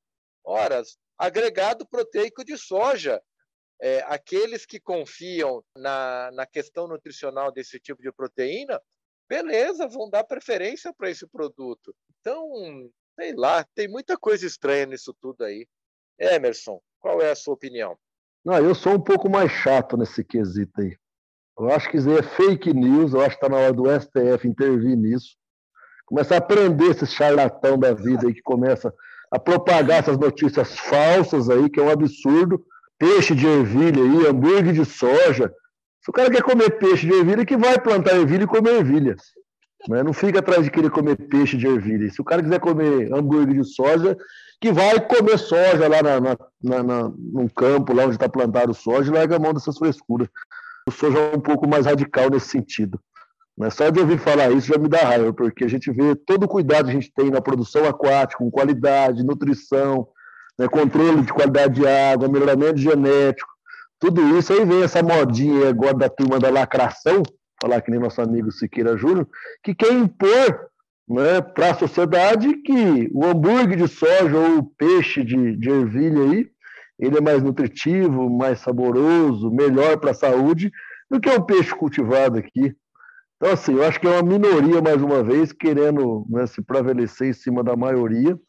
Ora, 0.44 0.82
agregado 1.18 1.88
proteico 1.88 2.44
de 2.44 2.58
soja 2.58 3.22
é, 3.82 4.04
aqueles 4.08 4.66
que 4.66 4.80
confiam 4.80 5.64
na, 5.76 6.30
na 6.34 6.46
questão 6.46 6.88
nutricional 6.88 7.52
desse 7.52 7.80
tipo 7.80 8.02
de 8.02 8.12
proteína, 8.12 8.80
beleza, 9.28 9.88
vão 9.88 10.10
dar 10.10 10.24
preferência 10.24 10.94
para 10.94 11.10
esse 11.10 11.26
produto. 11.28 11.96
Então, 12.20 12.48
sei 13.20 13.34
lá, 13.36 13.66
tem 13.74 13.88
muita 13.88 14.16
coisa 14.16 14.46
estranha 14.46 14.86
nisso 14.86 15.16
tudo 15.20 15.44
aí. 15.44 15.68
Emerson, 16.20 16.80
qual 17.00 17.20
é 17.22 17.32
a 17.32 17.36
sua 17.36 17.56
opinião? 17.56 17.98
Não, 18.46 18.58
eu 18.58 18.76
sou 18.76 18.94
um 18.94 19.04
pouco 19.04 19.28
mais 19.28 19.52
chato 19.52 19.98
nesse 19.98 20.24
quesito 20.24 20.80
aí. 20.80 20.96
Eu 21.58 21.70
acho 21.72 21.90
que 21.90 21.98
isso 21.98 22.10
é 22.12 22.24
fake 22.24 22.74
news, 22.74 23.14
eu 23.14 23.22
acho 23.22 23.38
que 23.38 23.46
está 23.46 23.50
na 23.50 23.58
hora 23.58 23.74
do 23.74 23.86
STF 24.00 24.48
intervir 24.48 24.96
nisso. 24.96 25.36
Começar 26.12 26.36
a 26.36 26.42
prender 26.42 26.92
esse 26.92 27.08
charlatão 27.08 27.80
da 27.80 27.94
vida 27.94 28.28
aí 28.28 28.34
que 28.34 28.42
começa 28.42 28.94
a 29.32 29.40
propagar 29.40 30.00
essas 30.00 30.18
notícias 30.18 30.78
falsas 30.78 31.50
aí, 31.50 31.70
que 31.70 31.80
é 31.80 31.84
um 31.84 31.90
absurdo 31.90 32.62
peixe 33.00 33.34
de 33.34 33.48
ervilha 33.48 34.04
aí, 34.04 34.28
hambúrguer 34.28 34.74
de 34.74 34.84
soja. 34.84 35.50
Se 36.02 36.10
o 36.10 36.12
cara 36.12 36.30
quer 36.30 36.44
comer 36.44 36.72
peixe 36.72 37.08
de 37.08 37.14
ervilha, 37.14 37.46
que 37.46 37.56
vai 37.56 37.80
plantar 37.80 38.14
ervilha 38.18 38.44
e 38.44 38.48
comer 38.48 38.80
ervilha. 38.80 39.16
Né? 39.88 40.04
Não 40.04 40.12
fica 40.12 40.40
atrás 40.40 40.66
de 40.66 40.70
querer 40.70 40.90
comer 40.90 41.16
peixe 41.16 41.56
de 41.56 41.66
ervilha. 41.66 42.12
Se 42.12 42.20
o 42.20 42.26
cara 42.26 42.44
quiser 42.44 42.60
comer 42.60 43.10
hambúrguer 43.14 43.56
de 43.56 43.64
soja, 43.64 44.18
que 44.60 44.70
vai 44.74 45.00
comer 45.00 45.38
soja 45.38 45.88
lá 45.88 46.04
na, 46.04 46.20
na, 46.20 46.38
na, 46.62 46.84
na 46.84 47.12
num 47.18 47.48
campo, 47.48 47.94
lá 47.94 48.04
onde 48.04 48.16
está 48.16 48.28
plantado 48.28 48.74
soja, 48.74 49.10
e 49.10 49.16
larga 49.16 49.38
a 49.38 49.40
mão 49.40 49.54
dessas 49.54 49.78
frescuras. 49.78 50.28
O 50.86 50.92
soja 50.92 51.18
é 51.18 51.38
um 51.38 51.40
pouco 51.40 51.66
mais 51.66 51.86
radical 51.86 52.30
nesse 52.30 52.50
sentido. 52.50 53.00
Né? 53.58 53.70
Só 53.70 53.90
de 53.90 54.00
ouvir 54.00 54.18
falar 54.18 54.52
isso 54.52 54.68
já 54.68 54.78
me 54.78 54.88
dá 54.88 55.00
raiva, 55.00 55.34
porque 55.34 55.64
a 55.64 55.70
gente 55.70 55.92
vê 55.92 56.16
todo 56.16 56.44
o 56.44 56.48
cuidado 56.48 56.86
que 56.86 56.92
a 56.92 56.94
gente 56.94 57.12
tem 57.14 57.30
na 57.30 57.42
produção 57.42 57.86
aquática, 57.86 58.44
com 58.44 58.50
qualidade, 58.50 59.24
nutrição, 59.24 60.08
né, 60.58 60.68
controle 60.68 61.22
de 61.22 61.34
qualidade 61.34 61.76
de 61.76 61.88
água, 61.88 62.28
melhoramento 62.28 62.78
genético, 62.78 63.50
tudo 64.00 64.38
isso. 64.38 64.54
Aí 64.54 64.66
vem 64.66 64.84
essa 64.84 65.04
modinha 65.04 65.70
agora 65.70 65.94
da 65.94 66.10
turma 66.10 66.40
da 66.40 66.50
lacração, 66.50 67.24
falar 67.62 67.82
que 67.82 67.92
nem 67.92 68.00
nosso 68.00 68.22
amigo 68.22 68.52
Siqueira 68.52 68.98
Júnior, 68.98 69.28
que 69.64 69.76
quer 69.76 69.92
impor 69.92 70.72
né, 71.08 71.42
para 71.42 71.72
a 71.72 71.76
sociedade 71.76 72.54
que 72.62 73.10
o 73.14 73.26
hambúrguer 73.26 73.78
de 73.78 73.88
soja 73.88 74.38
ou 74.38 74.60
o 74.60 74.64
peixe 74.64 75.24
de, 75.24 75.56
de 75.58 75.70
ervilha 75.70 76.24
aí, 76.24 76.50
ele 77.00 77.18
é 77.18 77.22
mais 77.22 77.42
nutritivo, 77.42 78.30
mais 78.30 78.60
saboroso, 78.60 79.52
melhor 79.52 79.98
para 79.98 80.12
a 80.12 80.16
saúde 80.16 80.72
do 81.10 81.20
que 81.20 81.30
o 81.30 81.42
peixe 81.42 81.76
cultivado 81.76 82.38
aqui. 82.38 82.76
Então, 83.42 83.54
assim, 83.54 83.74
eu 83.74 83.84
acho 83.84 84.00
que 84.00 84.06
é 84.06 84.12
uma 84.12 84.22
minoria, 84.22 84.80
mais 84.84 85.02
uma 85.02 85.24
vez, 85.24 85.52
querendo 85.52 86.28
né, 86.30 86.46
se 86.46 86.62
prevalecer 86.62 87.28
em 87.28 87.34
cima 87.34 87.64
da 87.64 87.76
maioria. 87.76 88.40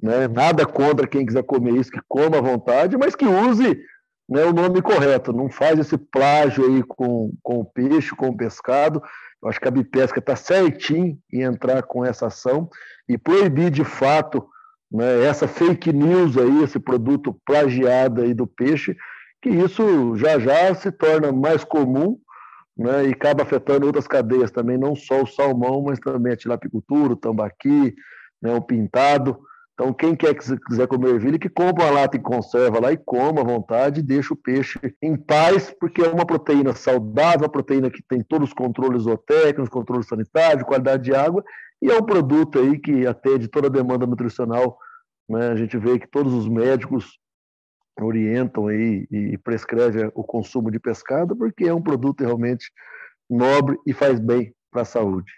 Né? 0.00 0.28
Nada 0.28 0.64
contra 0.64 1.08
quem 1.08 1.26
quiser 1.26 1.42
comer 1.42 1.72
isso, 1.72 1.90
que 1.90 1.98
coma 2.06 2.38
à 2.38 2.40
vontade, 2.40 2.96
mas 2.96 3.16
que 3.16 3.26
use 3.26 3.82
né, 4.28 4.44
o 4.44 4.52
nome 4.52 4.80
correto. 4.80 5.32
Não 5.32 5.50
faz 5.50 5.80
esse 5.80 5.98
plágio 5.98 6.64
aí 6.64 6.84
com, 6.84 7.32
com 7.42 7.62
o 7.62 7.64
peixe, 7.64 8.14
com 8.14 8.28
o 8.28 8.36
pescado. 8.36 9.02
Eu 9.42 9.48
acho 9.48 9.58
que 9.58 9.66
a 9.66 9.72
Bipesca 9.72 10.20
está 10.20 10.36
certinho 10.36 11.18
em 11.32 11.42
entrar 11.42 11.82
com 11.82 12.04
essa 12.04 12.28
ação 12.28 12.70
e 13.08 13.18
proibir 13.18 13.72
de 13.72 13.82
fato 13.82 14.46
né, 14.88 15.24
essa 15.24 15.48
fake 15.48 15.92
news 15.92 16.38
aí, 16.38 16.62
esse 16.62 16.78
produto 16.78 17.36
plagiado 17.44 18.22
aí 18.22 18.32
do 18.32 18.46
peixe, 18.46 18.96
que 19.42 19.50
isso 19.50 20.14
já 20.14 20.38
já 20.38 20.72
se 20.76 20.92
torna 20.92 21.32
mais 21.32 21.64
comum 21.64 22.20
né, 22.78 23.08
e 23.08 23.10
acaba 23.10 23.42
afetando 23.42 23.86
outras 23.86 24.06
cadeias 24.06 24.52
também, 24.52 24.78
não 24.78 24.94
só 24.94 25.22
o 25.22 25.26
salmão, 25.26 25.82
mas 25.82 25.98
também 25.98 26.32
a 26.32 26.36
tilapicultura, 26.36 27.14
o 27.14 27.16
tambaqui, 27.16 27.94
né, 28.40 28.54
o 28.54 28.62
pintado. 28.62 29.36
Então, 29.74 29.92
quem 29.92 30.14
quer 30.14 30.34
que 30.34 30.56
quiser 30.60 30.86
comer 30.86 31.14
ervilha, 31.14 31.38
que 31.38 31.48
compra 31.48 31.84
uma 31.84 31.90
lata 31.92 32.16
e 32.16 32.20
conserva 32.20 32.80
lá 32.80 32.92
e 32.92 32.96
coma 32.96 33.40
à 33.40 33.44
vontade, 33.44 34.00
e 34.00 34.02
deixa 34.02 34.32
o 34.32 34.36
peixe 34.36 34.78
em 35.02 35.16
paz, 35.16 35.74
porque 35.78 36.02
é 36.02 36.08
uma 36.08 36.26
proteína 36.26 36.72
saudável, 36.72 37.42
uma 37.42 37.48
proteína 37.48 37.90
que 37.90 38.02
tem 38.02 38.22
todos 38.22 38.48
os 38.48 38.54
controles 38.54 39.02
zootécnicos, 39.02 39.68
controle 39.68 40.04
sanitário, 40.04 40.64
qualidade 40.64 41.04
de 41.04 41.14
água, 41.14 41.44
e 41.82 41.90
é 41.90 41.96
um 41.96 42.02
produto 42.02 42.58
aí 42.58 42.78
que 42.78 43.06
atende 43.06 43.48
toda 43.48 43.68
a 43.68 43.70
demanda 43.70 44.06
nutricional. 44.06 44.78
Né? 45.28 45.48
A 45.48 45.56
gente 45.56 45.76
vê 45.76 45.98
que 45.98 46.08
todos 46.08 46.32
os 46.32 46.48
médicos 46.48 47.18
orientam 48.00 48.68
aí 48.68 49.06
e 49.10 49.38
prescrevem 49.38 50.10
o 50.14 50.22
consumo 50.22 50.70
de 50.70 50.78
pescado, 50.78 51.36
porque 51.36 51.64
é 51.64 51.74
um 51.74 51.82
produto 51.82 52.24
realmente 52.24 52.70
nobre 53.28 53.76
e 53.86 53.92
faz 53.92 54.18
bem 54.20 54.54
para 54.70 54.82
a 54.82 54.86
saúde. 54.86 55.30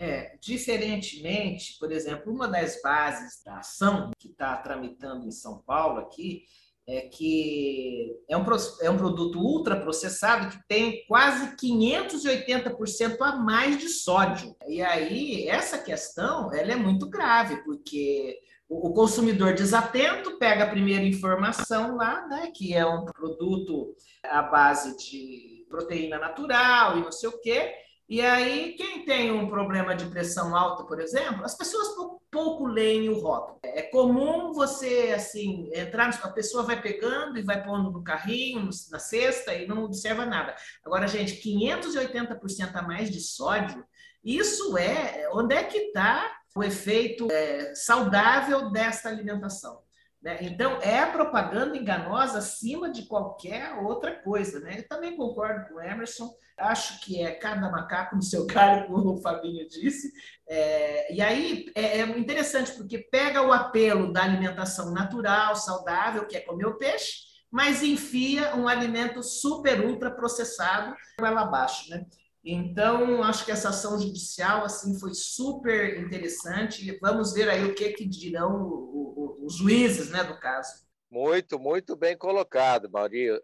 É, 0.00 0.36
diferentemente, 0.40 1.76
por 1.78 1.90
exemplo, 1.90 2.32
uma 2.32 2.46
das 2.46 2.80
bases 2.80 3.42
da 3.44 3.58
ação 3.58 4.12
que 4.18 4.28
está 4.28 4.56
tramitando 4.56 5.26
em 5.26 5.30
São 5.32 5.58
Paulo 5.66 5.98
aqui 5.98 6.44
é 6.86 7.02
que 7.02 8.16
é 8.30 8.36
um, 8.36 8.44
é 8.80 8.90
um 8.90 8.96
produto 8.96 9.38
ultraprocessado 9.38 10.48
que 10.48 10.58
tem 10.66 11.04
quase 11.06 11.54
580% 11.56 13.16
a 13.20 13.36
mais 13.36 13.78
de 13.78 13.88
sódio. 13.88 14.56
E 14.66 14.80
aí, 14.80 15.46
essa 15.48 15.78
questão 15.78 16.52
ela 16.54 16.72
é 16.72 16.76
muito 16.76 17.10
grave, 17.10 17.62
porque 17.64 18.38
o 18.68 18.92
consumidor 18.92 19.54
desatento 19.54 20.38
pega 20.38 20.64
a 20.64 20.70
primeira 20.70 21.04
informação 21.04 21.96
lá, 21.96 22.26
né, 22.26 22.52
que 22.54 22.74
é 22.74 22.84
um 22.84 23.04
produto 23.04 23.94
à 24.22 24.42
base 24.42 24.96
de 24.98 25.66
proteína 25.68 26.18
natural 26.18 26.98
e 26.98 27.02
não 27.02 27.12
sei 27.12 27.28
o 27.28 27.40
quê, 27.40 27.74
e 28.08 28.22
aí, 28.22 28.72
quem 28.72 29.04
tem 29.04 29.30
um 29.30 29.50
problema 29.50 29.94
de 29.94 30.06
pressão 30.06 30.56
alta, 30.56 30.82
por 30.84 30.98
exemplo, 30.98 31.44
as 31.44 31.54
pessoas 31.54 31.88
pouco, 31.94 32.22
pouco 32.30 32.66
leem 32.66 33.10
o 33.10 33.20
rótulo. 33.20 33.58
É 33.62 33.82
comum 33.82 34.50
você, 34.54 35.12
assim, 35.14 35.68
entrar, 35.74 36.18
a 36.22 36.30
pessoa 36.30 36.62
vai 36.62 36.80
pegando 36.80 37.38
e 37.38 37.42
vai 37.42 37.62
pondo 37.62 37.90
no 37.90 38.02
carrinho, 38.02 38.70
na 38.90 38.98
cesta 38.98 39.54
e 39.54 39.66
não 39.66 39.84
observa 39.84 40.24
nada. 40.24 40.56
Agora, 40.82 41.06
gente, 41.06 41.34
580% 41.42 42.74
a 42.76 42.80
mais 42.80 43.10
de 43.10 43.20
sódio, 43.20 43.84
isso 44.24 44.78
é, 44.78 45.28
onde 45.34 45.54
é 45.54 45.64
que 45.64 45.76
está 45.76 46.37
o 46.58 46.64
efeito 46.64 47.28
é, 47.30 47.74
saudável 47.74 48.70
desta 48.70 49.08
alimentação? 49.08 49.80
Né? 50.20 50.38
Então, 50.42 50.78
é 50.82 51.06
propaganda 51.06 51.76
enganosa 51.76 52.38
acima 52.38 52.90
de 52.90 53.02
qualquer 53.02 53.74
outra 53.74 54.14
coisa. 54.14 54.58
Né? 54.60 54.78
Eu 54.78 54.88
também 54.88 55.16
concordo 55.16 55.68
com 55.68 55.74
o 55.74 55.80
Emerson, 55.80 56.34
acho 56.58 57.00
que 57.04 57.22
é 57.22 57.30
cada 57.30 57.70
macaco 57.70 58.16
no 58.16 58.22
seu 58.22 58.44
galho, 58.46 58.88
como 58.88 59.14
o 59.14 59.22
Fabinho 59.22 59.68
disse. 59.68 60.12
É, 60.48 61.14
e 61.14 61.22
aí 61.22 61.66
é, 61.74 62.00
é, 62.00 62.18
interessante, 62.18 62.72
porque 62.72 62.98
pega 62.98 63.42
o 63.42 63.52
apelo 63.52 64.12
da 64.12 64.24
alimentação 64.24 64.92
natural, 64.92 65.54
saudável, 65.54 66.26
que 66.26 66.36
é 66.36 66.40
comer 66.40 66.66
o 66.66 66.76
peixe, 66.76 67.28
mas 67.50 67.82
enfia 67.82 68.54
um 68.56 68.68
alimento 68.68 69.22
super 69.22 69.80
ultra 69.86 70.10
processado 70.10 70.94
ela 71.18 71.42
abaixo. 71.42 71.88
Né? 71.90 72.04
Então, 72.44 73.22
acho 73.22 73.44
que 73.44 73.50
essa 73.50 73.70
ação 73.70 73.98
judicial 74.00 74.64
assim 74.64 74.98
foi 74.98 75.12
super 75.14 76.00
interessante. 76.00 76.98
Vamos 77.00 77.32
ver 77.32 77.48
aí 77.48 77.64
o 77.64 77.74
que, 77.74 77.92
que 77.92 78.06
dirão 78.06 79.36
os 79.42 79.56
juízes 79.56 80.10
né, 80.10 80.24
do 80.24 80.38
caso. 80.38 80.86
Muito, 81.10 81.58
muito 81.58 81.96
bem 81.96 82.16
colocado, 82.16 82.90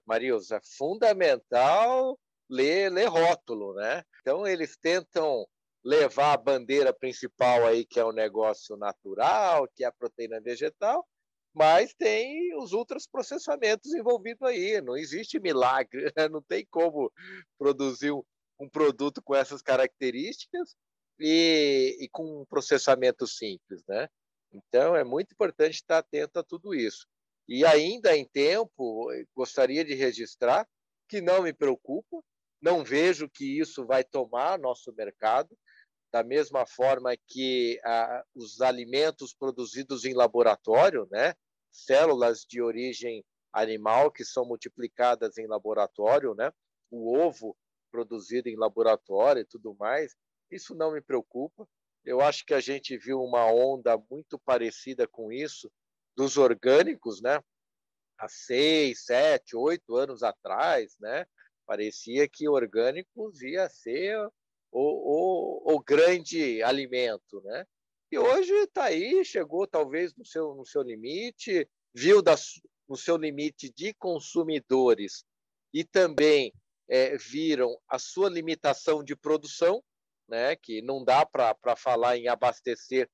Marilza. 0.06 0.56
É 0.56 0.60
fundamental 0.76 2.18
ler, 2.48 2.90
ler 2.90 3.08
rótulo, 3.08 3.74
né? 3.74 4.02
Então, 4.20 4.46
eles 4.46 4.76
tentam 4.76 5.46
levar 5.84 6.32
a 6.32 6.38
bandeira 6.38 6.92
principal 6.92 7.66
aí, 7.66 7.84
que 7.84 8.00
é 8.00 8.04
o 8.04 8.12
negócio 8.12 8.76
natural, 8.76 9.68
que 9.74 9.84
é 9.84 9.86
a 9.86 9.92
proteína 9.92 10.40
vegetal, 10.40 11.06
mas 11.54 11.94
tem 11.94 12.56
os 12.56 12.72
outros 12.72 13.06
processamentos 13.06 13.92
envolvidos 13.94 14.42
aí. 14.48 14.80
Não 14.80 14.96
existe 14.96 15.38
milagre, 15.38 16.04
né? 16.16 16.28
não 16.28 16.42
tem 16.42 16.66
como 16.70 17.12
produzir 17.58 18.12
um 18.58 18.68
produto 18.68 19.22
com 19.22 19.34
essas 19.34 19.62
características 19.62 20.74
e, 21.18 21.96
e, 22.00 22.08
com 22.08 22.42
um 22.42 22.44
processamento 22.44 23.26
simples, 23.26 23.84
né? 23.86 24.08
Então 24.52 24.94
é 24.94 25.04
muito 25.04 25.32
importante 25.32 25.74
estar 25.74 25.98
atento 25.98 26.38
a 26.38 26.44
tudo 26.44 26.74
isso. 26.74 27.06
E 27.48 27.64
ainda 27.64 28.16
em 28.16 28.26
tempo, 28.26 29.08
gostaria 29.34 29.84
de 29.84 29.94
registrar 29.94 30.66
que 31.08 31.20
não 31.20 31.42
me 31.42 31.52
preocupa, 31.52 32.22
não 32.60 32.82
vejo 32.82 33.28
que 33.28 33.58
isso 33.58 33.84
vai 33.84 34.02
tomar 34.02 34.58
nosso 34.58 34.92
mercado, 34.94 35.56
da 36.10 36.22
mesma 36.22 36.64
forma 36.64 37.14
que 37.26 37.80
ah, 37.84 38.24
os 38.34 38.60
alimentos 38.60 39.34
produzidos 39.34 40.04
em 40.04 40.14
laboratório, 40.14 41.08
né? 41.10 41.34
Células 41.72 42.46
de 42.48 42.62
origem 42.62 43.24
animal 43.52 44.10
que 44.10 44.24
são 44.24 44.46
multiplicadas 44.46 45.36
em 45.38 45.46
laboratório, 45.46 46.34
né? 46.34 46.52
O 46.90 47.18
ovo 47.18 47.56
produzido 47.94 48.48
em 48.48 48.56
laboratório 48.56 49.42
e 49.42 49.44
tudo 49.44 49.72
mais, 49.78 50.16
isso 50.50 50.74
não 50.74 50.90
me 50.90 51.00
preocupa. 51.00 51.64
Eu 52.04 52.20
acho 52.20 52.44
que 52.44 52.52
a 52.52 52.58
gente 52.58 52.98
viu 52.98 53.22
uma 53.22 53.46
onda 53.46 53.96
muito 54.10 54.36
parecida 54.36 55.06
com 55.06 55.30
isso 55.30 55.70
dos 56.16 56.36
orgânicos, 56.36 57.22
né? 57.22 57.40
Há 58.18 58.28
seis, 58.28 59.04
sete, 59.04 59.54
oito 59.54 59.94
anos 59.94 60.24
atrás, 60.24 60.96
né? 60.98 61.24
Parecia 61.64 62.28
que 62.28 62.48
orgânicos 62.48 63.40
ia 63.42 63.68
ser 63.68 64.18
o, 64.72 65.72
o, 65.72 65.74
o 65.76 65.80
grande 65.80 66.64
alimento, 66.64 67.40
né? 67.42 67.64
E 68.10 68.18
hoje 68.18 68.52
está 68.54 68.86
aí, 68.86 69.24
chegou 69.24 69.68
talvez 69.68 70.12
no 70.16 70.24
seu, 70.24 70.52
no 70.56 70.66
seu 70.66 70.82
limite, 70.82 71.68
viu 71.94 72.20
das, 72.20 72.60
no 72.88 72.96
seu 72.96 73.16
limite 73.16 73.72
de 73.72 73.94
consumidores 73.94 75.24
e 75.72 75.84
também 75.84 76.52
é, 76.88 77.16
viram 77.16 77.76
a 77.88 77.98
sua 77.98 78.28
limitação 78.28 79.02
de 79.02 79.16
produção, 79.16 79.82
né, 80.28 80.56
que 80.56 80.80
não 80.82 81.04
dá 81.04 81.24
para 81.24 81.76
falar 81.76 82.16
em 82.16 82.28
abastecer 82.28 83.08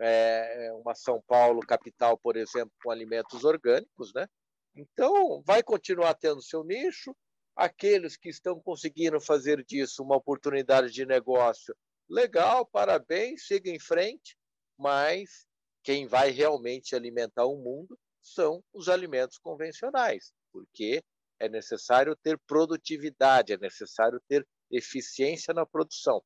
é, 0.00 0.70
uma 0.74 0.94
São 0.94 1.22
Paulo 1.26 1.60
capital, 1.60 2.18
por 2.18 2.36
exemplo, 2.36 2.72
com 2.82 2.90
alimentos 2.90 3.44
orgânicos, 3.44 4.12
né? 4.14 4.26
Então, 4.74 5.40
vai 5.42 5.62
continuar 5.62 6.14
tendo 6.14 6.42
seu 6.42 6.64
nicho. 6.64 7.14
Aqueles 7.54 8.16
que 8.16 8.28
estão 8.28 8.60
conseguindo 8.60 9.20
fazer 9.20 9.64
disso 9.64 10.02
uma 10.02 10.16
oportunidade 10.16 10.90
de 10.90 11.06
negócio, 11.06 11.76
legal, 12.08 12.66
parabéns, 12.66 13.46
siga 13.46 13.70
em 13.70 13.78
frente. 13.78 14.36
Mas 14.76 15.46
quem 15.84 16.08
vai 16.08 16.30
realmente 16.30 16.96
alimentar 16.96 17.44
o 17.44 17.56
mundo 17.56 17.96
são 18.20 18.64
os 18.72 18.88
alimentos 18.88 19.38
convencionais, 19.38 20.32
porque 20.50 21.04
é 21.38 21.48
necessário 21.48 22.16
ter 22.16 22.38
produtividade, 22.46 23.52
é 23.52 23.58
necessário 23.58 24.20
ter 24.28 24.46
eficiência 24.70 25.52
na 25.52 25.66
produção. 25.66 26.22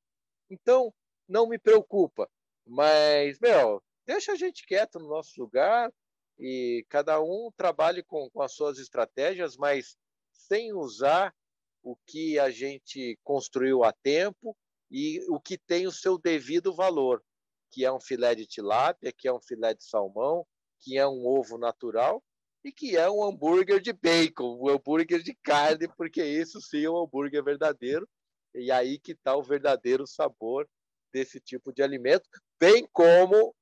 Então, 0.50 0.92
não 1.28 1.48
me 1.48 1.58
preocupa, 1.58 2.28
mas, 2.66 3.38
meu, 3.40 3.82
deixa 4.06 4.32
a 4.32 4.36
gente 4.36 4.66
quieto 4.66 4.98
no 4.98 5.08
nosso 5.08 5.40
lugar 5.40 5.92
e 6.38 6.84
cada 6.88 7.20
um 7.20 7.50
trabalhe 7.56 8.02
com, 8.02 8.30
com 8.30 8.42
as 8.42 8.52
suas 8.52 8.78
estratégias, 8.78 9.56
mas 9.56 9.96
sem 10.32 10.72
usar 10.72 11.34
o 11.82 11.96
que 12.06 12.38
a 12.38 12.50
gente 12.50 13.18
construiu 13.22 13.84
a 13.84 13.92
tempo 13.92 14.56
e 14.90 15.20
o 15.28 15.40
que 15.40 15.58
tem 15.58 15.86
o 15.86 15.92
seu 15.92 16.18
devido 16.18 16.74
valor, 16.74 17.22
que 17.70 17.84
é 17.84 17.92
um 17.92 18.00
filé 18.00 18.34
de 18.34 18.46
tilápia, 18.46 19.12
que 19.12 19.28
é 19.28 19.32
um 19.32 19.40
filé 19.40 19.74
de 19.74 19.84
salmão, 19.84 20.46
que 20.80 20.96
é 20.96 21.06
um 21.06 21.26
ovo 21.26 21.58
natural 21.58 22.22
e 22.64 22.72
que 22.72 22.96
é 22.96 23.08
um 23.10 23.24
hambúrguer 23.24 23.80
de 23.80 23.92
bacon, 23.92 24.58
um 24.60 24.68
hambúrguer 24.68 25.22
de 25.22 25.34
carne, 25.42 25.88
porque 25.96 26.24
isso 26.24 26.60
sim 26.60 26.84
é 26.84 26.90
um 26.90 26.98
hambúrguer 26.98 27.42
verdadeiro. 27.42 28.08
E 28.54 28.70
aí 28.72 28.98
que 28.98 29.12
está 29.12 29.36
o 29.36 29.42
verdadeiro 29.42 30.06
sabor 30.06 30.68
desse 31.12 31.40
tipo 31.40 31.72
de 31.72 31.82
alimento, 31.82 32.28
bem 32.58 32.86
como 32.92 33.54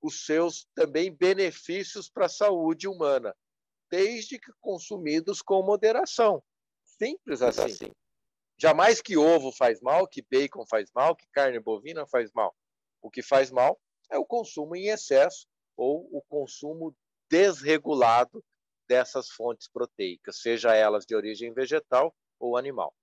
os 0.00 0.24
seus 0.24 0.66
também 0.74 1.12
benefícios 1.12 2.08
para 2.08 2.26
a 2.26 2.30
saúde 2.30 2.86
humana, 2.86 3.34
desde 3.90 4.38
que 4.38 4.52
consumidos 4.60 5.42
com 5.42 5.62
moderação. 5.62 6.42
Simples 6.84 7.42
assim. 7.42 7.62
assim. 7.62 7.92
Jamais 8.58 9.02
que 9.02 9.16
ovo 9.16 9.52
faz 9.52 9.80
mal, 9.82 10.06
que 10.06 10.24
bacon 10.30 10.64
faz 10.66 10.90
mal, 10.94 11.14
que 11.14 11.26
carne 11.32 11.60
bovina 11.60 12.06
faz 12.06 12.32
mal. 12.32 12.54
O 13.02 13.10
que 13.10 13.22
faz 13.22 13.50
mal 13.50 13.78
é 14.10 14.18
o 14.18 14.24
consumo 14.24 14.74
em 14.74 14.88
excesso 14.88 15.46
ou 15.76 16.08
o 16.10 16.22
consumo 16.22 16.94
desregulado 17.30 18.42
dessas 18.88 19.28
fontes 19.30 19.68
proteicas, 19.68 20.40
seja 20.40 20.74
elas 20.74 21.04
de 21.04 21.14
origem 21.14 21.52
vegetal 21.52 22.14
ou 22.38 22.56
animal. 22.56 22.94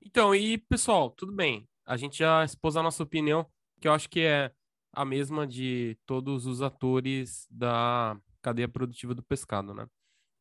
Então, 0.00 0.34
e 0.34 0.56
pessoal, 0.56 1.10
tudo 1.10 1.32
bem. 1.32 1.68
A 1.84 1.96
gente 1.96 2.18
já 2.18 2.44
expôs 2.44 2.76
a 2.76 2.82
nossa 2.82 3.02
opinião, 3.02 3.46
que 3.80 3.88
eu 3.88 3.92
acho 3.92 4.08
que 4.08 4.20
é 4.20 4.52
a 4.92 5.04
mesma 5.04 5.46
de 5.46 5.98
todos 6.06 6.46
os 6.46 6.62
atores 6.62 7.46
da 7.50 8.18
cadeia 8.42 8.68
produtiva 8.68 9.14
do 9.14 9.22
pescado, 9.22 9.74
né? 9.74 9.86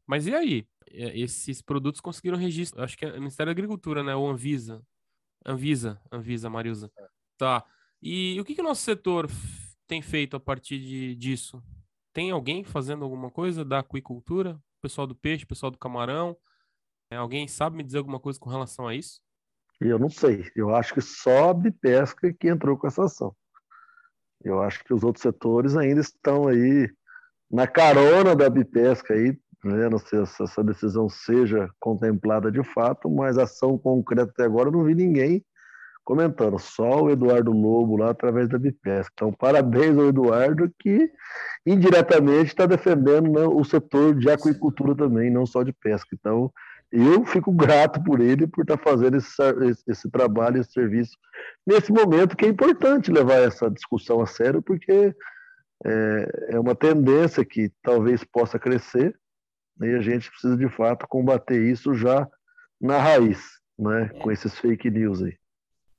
Mas 0.05 0.25
e 0.27 0.33
aí? 0.33 0.67
Esses 0.91 1.61
produtos 1.61 2.01
conseguiram 2.01 2.37
registro, 2.37 2.83
acho 2.83 2.97
que 2.97 3.05
é 3.05 3.11
o 3.11 3.19
Ministério 3.19 3.53
da 3.53 3.57
Agricultura, 3.57 4.03
né? 4.03 4.15
Ou 4.15 4.27
Anvisa. 4.27 4.81
Anvisa, 5.45 6.01
Anvisa, 6.11 6.49
Marilza. 6.49 6.91
É. 6.97 7.07
Tá. 7.37 7.65
E 8.01 8.39
o 8.39 8.45
que, 8.45 8.55
que 8.55 8.61
o 8.61 8.63
nosso 8.63 8.81
setor 8.81 9.27
tem 9.85 10.01
feito 10.01 10.35
a 10.35 10.39
partir 10.39 10.79
de, 10.79 11.15
disso? 11.15 11.61
Tem 12.19 12.31
alguém 12.31 12.65
fazendo 12.65 13.05
alguma 13.05 13.31
coisa 13.31 13.63
da 13.63 13.79
aquicultura? 13.79 14.59
Pessoal 14.81 15.07
do 15.07 15.15
peixe, 15.15 15.45
pessoal 15.45 15.71
do 15.71 15.77
camarão? 15.77 16.35
É, 17.09 17.15
alguém 17.15 17.47
sabe 17.47 17.77
me 17.77 17.83
dizer 17.83 17.99
alguma 17.99 18.19
coisa 18.19 18.37
com 18.37 18.49
relação 18.49 18.85
a 18.85 18.93
isso? 18.93 19.21
Eu 19.79 19.97
não 19.97 20.09
sei. 20.09 20.51
Eu 20.53 20.75
acho 20.75 20.93
que 20.93 20.99
só 20.99 21.51
a 21.51 21.53
Bipesca 21.53 22.33
que 22.33 22.49
entrou 22.49 22.77
com 22.77 22.87
essa 22.87 23.05
ação. 23.05 23.33
Eu 24.43 24.61
acho 24.61 24.83
que 24.83 24.93
os 24.93 25.01
outros 25.01 25.21
setores 25.21 25.77
ainda 25.77 26.01
estão 26.01 26.49
aí 26.49 26.93
na 27.49 27.65
carona 27.65 28.35
da 28.35 28.49
Bipesca 28.49 29.13
aí, 29.13 29.39
né? 29.63 29.87
não 29.87 29.97
sei 29.97 30.25
se 30.25 30.43
essa 30.43 30.61
decisão 30.61 31.07
seja 31.07 31.69
contemplada 31.79 32.51
de 32.51 32.65
fato, 32.65 33.09
mas 33.09 33.37
ação 33.37 33.77
concreta 33.77 34.29
até 34.29 34.43
agora 34.43 34.67
eu 34.67 34.73
não 34.73 34.83
vi 34.83 34.93
ninguém 34.93 35.41
comentando, 36.09 36.57
só 36.57 37.03
o 37.03 37.11
Eduardo 37.11 37.51
Lobo 37.51 37.95
lá 37.95 38.09
através 38.09 38.49
da 38.49 38.57
Bipesca. 38.57 39.11
Então, 39.13 39.31
parabéns 39.31 39.95
ao 39.95 40.07
Eduardo 40.07 40.73
que 40.79 41.07
indiretamente 41.63 42.47
está 42.47 42.65
defendendo 42.65 43.29
né, 43.29 43.41
o 43.41 43.63
setor 43.63 44.15
de 44.15 44.27
aquicultura 44.27 44.95
também, 44.95 45.29
não 45.29 45.45
só 45.45 45.61
de 45.61 45.71
pesca. 45.71 46.09
Então, 46.19 46.51
eu 46.91 47.23
fico 47.27 47.51
grato 47.51 48.03
por 48.03 48.21
ele 48.21 48.47
por 48.47 48.63
estar 48.63 48.77
tá 48.77 48.83
fazendo 48.83 49.17
esse, 49.17 49.83
esse 49.87 50.09
trabalho, 50.09 50.59
esse 50.59 50.71
serviço 50.71 51.15
nesse 51.63 51.93
momento 51.93 52.35
que 52.35 52.45
é 52.45 52.49
importante 52.49 53.11
levar 53.11 53.43
essa 53.43 53.69
discussão 53.69 54.19
a 54.19 54.25
sério, 54.25 54.63
porque 54.63 55.13
é, 55.85 56.55
é 56.55 56.59
uma 56.59 56.73
tendência 56.73 57.45
que 57.45 57.71
talvez 57.83 58.23
possa 58.23 58.57
crescer 58.57 59.15
né, 59.77 59.91
e 59.91 59.95
a 59.95 60.01
gente 60.01 60.31
precisa 60.31 60.57
de 60.57 60.69
fato 60.69 61.07
combater 61.07 61.61
isso 61.61 61.93
já 61.93 62.27
na 62.81 62.97
raiz, 62.97 63.39
né, 63.77 64.09
com 64.23 64.31
esses 64.31 64.57
fake 64.57 64.89
news 64.89 65.21
aí. 65.21 65.37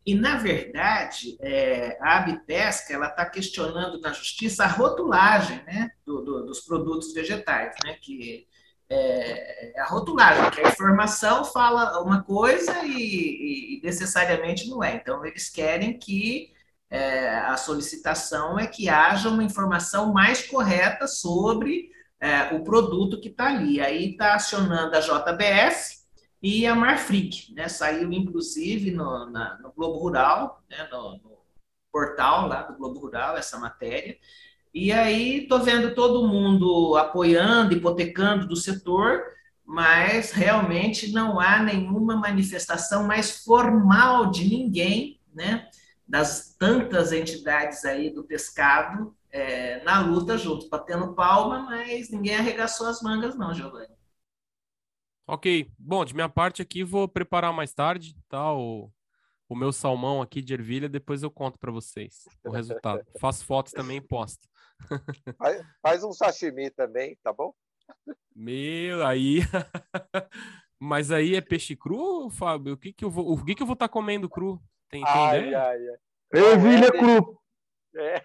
E, 0.05 0.15
na 0.15 0.37
verdade, 0.37 1.37
é, 1.41 1.99
a 2.01 2.17
Abitesca 2.17 2.95
está 2.95 3.27
questionando 3.27 4.01
na 4.01 4.13
justiça 4.13 4.65
a 4.65 4.69
rotulagem 4.69 5.63
né, 5.65 5.91
do, 6.07 6.23
do, 6.23 6.47
dos 6.47 6.61
produtos 6.61 7.13
vegetais, 7.13 7.75
né, 7.85 7.97
que 8.01 8.49
é, 8.89 9.77
é, 9.77 9.81
a 9.81 9.85
rotulagem, 9.87 10.51
que 10.51 10.61
a 10.61 10.69
informação 10.69 11.45
fala 11.45 12.03
uma 12.03 12.23
coisa 12.23 12.83
e, 12.85 13.79
e 13.79 13.81
necessariamente 13.85 14.69
não 14.69 14.83
é. 14.83 14.97
Então, 14.97 15.25
eles 15.25 15.49
querem 15.49 15.99
que 15.99 16.53
é, 16.91 17.39
a 17.39 17.57
solicitação 17.57 18.59
é 18.59 18.67
que 18.67 18.89
haja 18.89 19.29
uma 19.29 19.45
informação 19.45 20.13
mais 20.13 20.43
correta 20.43 21.07
sobre 21.07 21.91
é, 22.19 22.55
o 22.55 22.65
produto 22.65 23.21
que 23.21 23.29
está 23.29 23.49
ali. 23.49 23.81
Aí 23.81 24.13
está 24.13 24.35
acionando 24.35 24.97
a 24.97 25.01
JBS 25.01 26.00
e 26.43 26.67
a 26.67 26.75
Marfrig, 26.75 27.53
né? 27.55 27.69
Saiu, 27.69 28.13
inclusive, 28.13 28.91
no, 28.91 29.29
na, 29.31 29.59
no 29.59 29.73
Globo 29.73 29.99
Rural, 29.99 30.63
né? 30.71 30.89
no, 30.91 31.19
no 31.19 31.39
portal 31.93 32.47
lá 32.47 32.63
do 32.63 32.77
Globo 32.77 33.01
Rural, 33.01 33.37
essa 33.37 33.59
matéria, 33.59 34.17
e 34.73 34.93
aí 34.93 35.43
estou 35.43 35.59
vendo 35.59 35.95
todo 35.95 36.29
mundo 36.29 36.97
apoiando, 36.97 37.75
hipotecando 37.75 38.47
do 38.47 38.55
setor, 38.55 39.25
mas 39.65 40.31
realmente 40.31 41.13
não 41.13 41.41
há 41.41 41.61
nenhuma 41.61 42.17
manifestação 42.17 43.05
mais 43.07 43.45
formal 43.45 44.31
de 44.31 44.49
ninguém, 44.49 45.21
né, 45.35 45.69
das 46.07 46.55
tantas 46.59 47.13
entidades 47.13 47.85
aí 47.85 48.11
do 48.11 48.25
pescado 48.25 49.15
é, 49.33 49.83
na 49.85 50.01
luta 50.01 50.39
junto, 50.39 50.69
batendo 50.69 51.15
palma, 51.15 51.61
mas 51.61 52.11
ninguém 52.11 52.37
arregaçou 52.37 52.87
as 52.87 53.01
mangas 53.03 53.37
não, 53.37 53.53
Giovanni. 53.53 54.00
Ok, 55.27 55.71
bom, 55.79 56.05
de 56.05 56.15
minha 56.15 56.29
parte 56.29 56.61
aqui 56.61 56.83
vou 56.83 57.09
preparar 57.09 57.53
mais 57.53 57.73
tarde, 57.73 58.17
tá, 58.29 58.53
o, 58.53 58.91
o 59.49 59.55
meu 59.55 59.73
salmão 59.73 60.21
aqui 60.23 60.43
de 60.43 60.55
ervilha, 60.55 60.89
depois 60.89 61.23
eu 61.23 61.31
conto 61.31 61.59
para 61.59 61.71
vocês 61.71 62.25
o 62.45 62.51
resultado. 62.51 63.05
Faço 63.21 63.45
fotos 63.45 63.73
também 63.73 63.99
e 63.99 64.01
posto. 64.01 64.49
Faz, 65.37 65.63
faz 65.83 66.05
um 66.05 66.13
sashimi 66.13 66.71
também, 66.71 67.19
tá 67.23 67.33
bom? 67.33 67.53
Meu, 68.35 69.07
aí. 69.07 69.41
Mas 70.79 71.11
aí 71.11 71.35
é 71.35 71.41
peixe 71.43 71.77
cru, 71.77 72.31
Fábio? 72.31 72.73
O 72.73 72.77
que 72.79 72.91
que 72.91 73.05
eu 73.05 73.11
vou, 73.11 73.31
o 73.31 73.45
que 73.45 73.55
que 73.55 73.63
eu 73.63 73.67
vou 73.67 73.75
estar 73.75 73.89
tá 73.89 73.93
comendo 73.93 74.31
cru? 74.31 74.59
Tem, 74.89 75.05
tem 75.05 75.13
ai, 75.13 75.39
ideia? 75.39 75.63
Ai, 75.63 75.89
ai. 75.89 76.43
Ervilha 76.43 76.87
é, 76.87 76.91
cru. 76.91 77.39
É. 77.97 78.23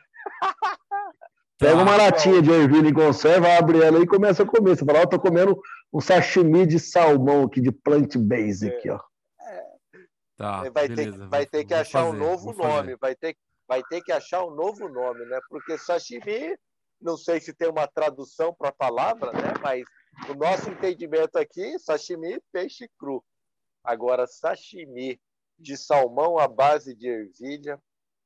Pega 1.57 1.75
uma 1.75 1.97
tá. 1.97 2.03
latinha 2.03 2.41
de 2.41 2.51
ervilha 2.51 2.87
em 2.87 2.93
conserva, 2.93 3.57
abre 3.57 3.81
ela 3.81 3.99
e 3.99 4.07
começa 4.07 4.43
a 4.43 4.45
comer. 4.45 4.77
Você 4.77 4.85
fala, 4.85 5.01
ó, 5.01 5.05
tô 5.05 5.19
comendo 5.19 5.59
um 5.95 6.01
sashimi 6.01 6.67
de 6.67 6.77
salmão 6.77 7.45
aqui, 7.45 7.61
de 7.61 7.71
plant 7.71 8.17
base 8.17 8.67
aqui, 8.67 8.89
ó. 8.89 8.99
Tá, 10.35 10.69
vai 10.69 10.89
beleza, 10.89 11.17
ter, 11.17 11.27
vai 11.29 11.45
ter 11.45 11.63
que 11.63 11.73
achar 11.73 12.03
fazer, 12.03 12.17
um 12.17 12.19
novo 12.19 12.53
nome, 12.53 12.97
vai 12.97 13.15
ter, 13.15 13.37
vai 13.65 13.81
ter 13.83 14.01
que 14.01 14.11
achar 14.11 14.43
um 14.43 14.53
novo 14.53 14.89
nome, 14.89 15.25
né? 15.25 15.39
Porque 15.47 15.77
sashimi, 15.77 16.57
não 16.99 17.15
sei 17.15 17.39
se 17.39 17.53
tem 17.53 17.69
uma 17.69 17.87
tradução 17.87 18.53
para 18.53 18.67
a 18.67 18.73
palavra, 18.73 19.31
né? 19.31 19.53
Mas 19.63 19.85
o 20.29 20.33
nosso 20.33 20.69
entendimento 20.69 21.37
aqui, 21.37 21.79
sashimi, 21.79 22.41
peixe 22.51 22.89
cru. 22.99 23.23
Agora, 23.81 24.27
sashimi 24.27 25.17
de 25.57 25.77
salmão 25.77 26.37
à 26.37 26.49
base 26.49 26.93
de 26.93 27.07
ervilha, 27.07 27.81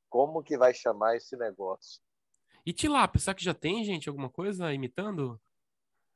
como 0.09 0.41
que 0.41 0.57
vai 0.57 0.73
chamar 0.73 1.17
esse 1.17 1.37
negócio? 1.37 2.01
E 2.65 2.73
tilápia, 2.73 3.21
será 3.21 3.35
que 3.35 3.43
já 3.43 3.53
tem, 3.53 3.83
gente, 3.83 4.09
alguma 4.09 4.31
coisa 4.31 4.73
imitando? 4.73 5.39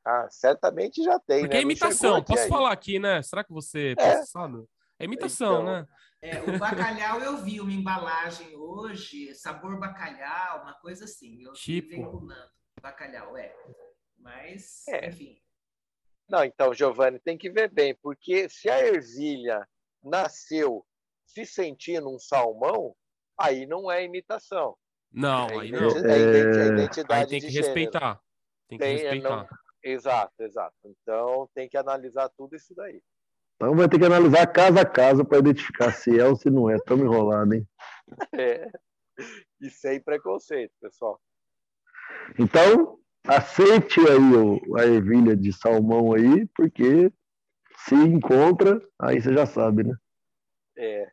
Ah, 0.06 0.28
certamente 0.30 1.02
já 1.02 1.18
tem, 1.20 1.42
Porque 1.42 1.56
né? 1.56 1.60
é 1.60 1.64
imitação, 1.64 2.22
posso 2.22 2.44
aí. 2.44 2.50
falar 2.50 2.74
aqui, 2.74 3.00
né? 3.00 3.22
Será 3.22 3.44
que 3.44 3.54
você 3.54 3.92
é 3.92 3.96
processado? 3.96 4.70
É 5.00 5.06
imitação, 5.06 5.62
então, 5.62 5.66
né? 5.66 5.88
É, 6.22 6.42
o 6.42 6.58
bacalhau 6.58 7.20
eu 7.20 7.38
vi 7.38 7.60
uma 7.60 7.72
embalagem 7.72 8.56
hoje, 8.56 9.34
sabor 9.36 9.78
bacalhau, 9.80 10.64
uma 10.64 10.74
coisa 10.74 11.06
assim. 11.06 11.44
Eu 11.44 11.54
tipo. 11.54 11.90
vinculando 11.90 12.50
bacalhau, 12.82 13.38
é. 13.38 13.54
Mas, 14.18 14.88
é. 14.88 15.08
enfim. 15.08 15.38
Não, 16.30 16.44
então, 16.44 16.74
Giovanni, 16.74 17.20
tem 17.20 17.38
que 17.38 17.50
ver 17.50 17.70
bem, 17.70 17.96
porque 18.02 18.48
se 18.50 18.70
a 18.70 18.80
ervilha 18.86 19.68
nasceu 20.02 20.86
se 21.26 21.46
sentindo 21.46 22.10
um 22.10 22.20
salmão, 22.20 22.96
aí 23.38 23.66
não 23.66 23.92
é 23.92 24.04
imitação. 24.04 24.78
Não, 25.12 25.48
é 25.48 25.60
aí 25.60 25.72
não. 25.72 25.90
É 26.10 26.68
identidade 26.68 27.36
aí 27.36 27.42
tem 27.42 27.42
que 27.42 27.56
respeitar. 27.56 28.22
Tem 28.68 28.78
que 28.78 28.84
tem, 28.84 28.98
respeitar. 28.98 29.38
Não... 29.38 29.63
Exato, 29.84 30.34
exato. 30.40 30.76
Então 30.86 31.50
tem 31.54 31.68
que 31.68 31.78
analisar 31.78 32.30
tudo 32.30 32.56
isso 32.56 32.74
daí. 32.74 33.02
Então 33.56 33.76
vai 33.76 33.88
ter 33.88 34.00
que 34.00 34.06
analisar 34.06 34.48
casa 34.48 34.82
a 34.82 34.86
casa 34.86 35.24
para 35.26 35.40
identificar 35.40 35.92
se 35.92 36.20
é 36.20 36.26
ou 36.26 36.36
se 36.36 36.50
não 36.50 36.70
é. 36.70 36.76
Estamos 36.76 37.06
enrolados, 37.06 37.54
hein? 37.54 37.68
É. 38.40 38.68
E 39.62 39.70
sem 39.70 40.02
preconceito, 40.02 40.74
pessoal. 40.82 41.22
Então, 42.40 43.00
aceite 43.28 44.00
aí 44.00 44.18
o, 44.18 44.76
a 44.76 44.86
ervilha 44.86 45.36
de 45.36 45.54
salmão 45.54 46.14
aí, 46.14 46.48
porque 46.56 47.12
se 47.86 47.96
encontra, 47.96 48.82
aí 49.00 49.22
você 49.22 49.34
já 49.34 49.46
sabe, 49.46 49.84
né? 49.84 49.96
É. 50.76 51.12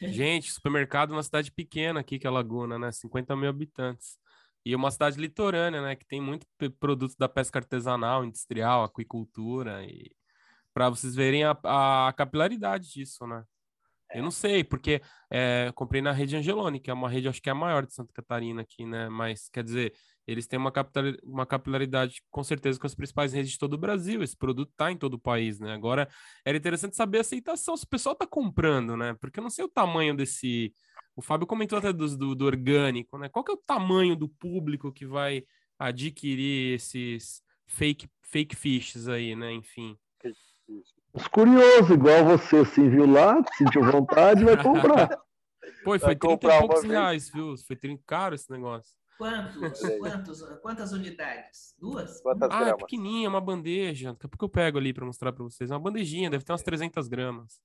Gente, 0.00 0.52
supermercado 0.52 1.12
é 1.12 1.16
uma 1.16 1.22
cidade 1.22 1.52
pequena 1.52 2.00
aqui, 2.00 2.18
que 2.18 2.26
é 2.26 2.30
Laguna, 2.30 2.78
né? 2.78 2.90
50 2.92 3.36
mil 3.36 3.48
habitantes. 3.48 4.18
E 4.66 4.74
uma 4.74 4.90
cidade 4.90 5.16
litorânea, 5.16 5.80
né? 5.80 5.94
Que 5.94 6.04
tem 6.04 6.20
muito 6.20 6.44
produtos 6.80 7.14
da 7.14 7.28
pesca 7.28 7.60
artesanal, 7.60 8.24
industrial, 8.24 8.82
aquicultura 8.82 9.84
e 9.84 10.10
para 10.74 10.90
vocês 10.90 11.14
verem 11.14 11.44
a, 11.44 11.56
a, 11.62 12.12
capilaridade 12.12 12.90
disso, 12.90 13.24
né? 13.28 13.44
Eu 14.12 14.24
não 14.24 14.30
sei, 14.32 14.64
porque 14.64 15.00
é, 15.30 15.70
comprei 15.72 16.02
na 16.02 16.10
rede 16.10 16.36
Angeloni, 16.36 16.80
que 16.80 16.90
é 16.90 16.94
uma 16.94 17.08
rede, 17.08 17.28
acho 17.28 17.40
que 17.40 17.48
é 17.48 17.52
a 17.52 17.54
maior 17.54 17.86
de 17.86 17.94
Santa 17.94 18.12
Catarina 18.12 18.62
aqui, 18.62 18.84
né? 18.84 19.08
Mas, 19.08 19.48
quer 19.48 19.62
dizer, 19.62 19.94
eles 20.26 20.46
têm 20.46 20.58
uma, 20.58 20.72
uma 21.22 21.46
capilaridade, 21.46 22.22
com 22.30 22.42
certeza, 22.42 22.80
com 22.80 22.86
as 22.86 22.94
principais 22.94 23.32
redes 23.32 23.52
de 23.52 23.58
todo 23.58 23.74
o 23.74 23.78
Brasil. 23.78 24.22
Esse 24.22 24.36
produto 24.36 24.70
está 24.70 24.90
em 24.90 24.96
todo 24.96 25.14
o 25.14 25.18
país, 25.18 25.60
né? 25.60 25.72
Agora, 25.72 26.08
era 26.44 26.56
interessante 26.56 26.96
saber 26.96 27.18
a 27.18 27.20
aceitação, 27.20 27.76
se 27.76 27.84
o 27.84 27.88
pessoal 27.88 28.14
está 28.14 28.26
comprando, 28.26 28.96
né? 28.96 29.14
Porque 29.20 29.38
eu 29.38 29.42
não 29.42 29.50
sei 29.50 29.64
o 29.64 29.68
tamanho 29.68 30.16
desse... 30.16 30.74
O 31.14 31.22
Fábio 31.22 31.46
comentou 31.46 31.78
até 31.78 31.92
do, 31.92 32.16
do, 32.16 32.34
do 32.34 32.44
orgânico, 32.44 33.16
né? 33.16 33.28
Qual 33.28 33.44
que 33.44 33.52
é 33.52 33.54
o 33.54 33.62
tamanho 33.64 34.16
do 34.16 34.28
público 34.28 34.92
que 34.92 35.06
vai 35.06 35.44
adquirir 35.78 36.74
esses 36.74 37.42
fake, 37.66 38.08
fake 38.22 38.56
fishes 38.56 39.08
aí, 39.08 39.36
né? 39.36 39.52
Enfim. 39.52 39.96
Os 41.12 41.28
curiosos, 41.28 41.90
igual 41.90 42.24
você, 42.24 42.58
assim, 42.58 42.90
viu 42.90 43.06
lá, 43.10 43.42
sentiu 43.56 43.82
vontade, 43.82 44.44
vai 44.44 44.62
comprar. 44.62 45.08
Pô, 45.82 45.98
foi 45.98 46.16
30 46.16 46.46
e 46.46 46.58
poucos 46.58 46.82
reais, 46.82 47.30
viu? 47.30 47.54
Foi 47.66 47.76
30 47.76 48.02
caro 48.06 48.34
esse 48.34 48.50
negócio. 48.50 48.92
Quantos? 49.16 49.80
Quantos? 49.98 50.42
Quantas 50.60 50.92
unidades? 50.92 51.74
Duas? 51.78 52.20
Quantas 52.20 52.50
ah, 52.50 52.58
gramas? 52.58 52.82
pequenininha, 52.82 53.28
uma 53.28 53.40
bandeja. 53.40 54.12
Daqui 54.12 54.26
a 54.26 54.28
pouco 54.28 54.44
eu 54.44 54.48
pego 54.48 54.78
ali 54.78 54.92
para 54.92 55.06
mostrar 55.06 55.32
para 55.32 55.44
vocês. 55.44 55.70
Uma 55.70 55.80
bandejinha, 55.80 56.30
deve 56.30 56.44
ter 56.44 56.52
umas 56.52 56.62
300 56.62 57.08
gramas. 57.08 57.60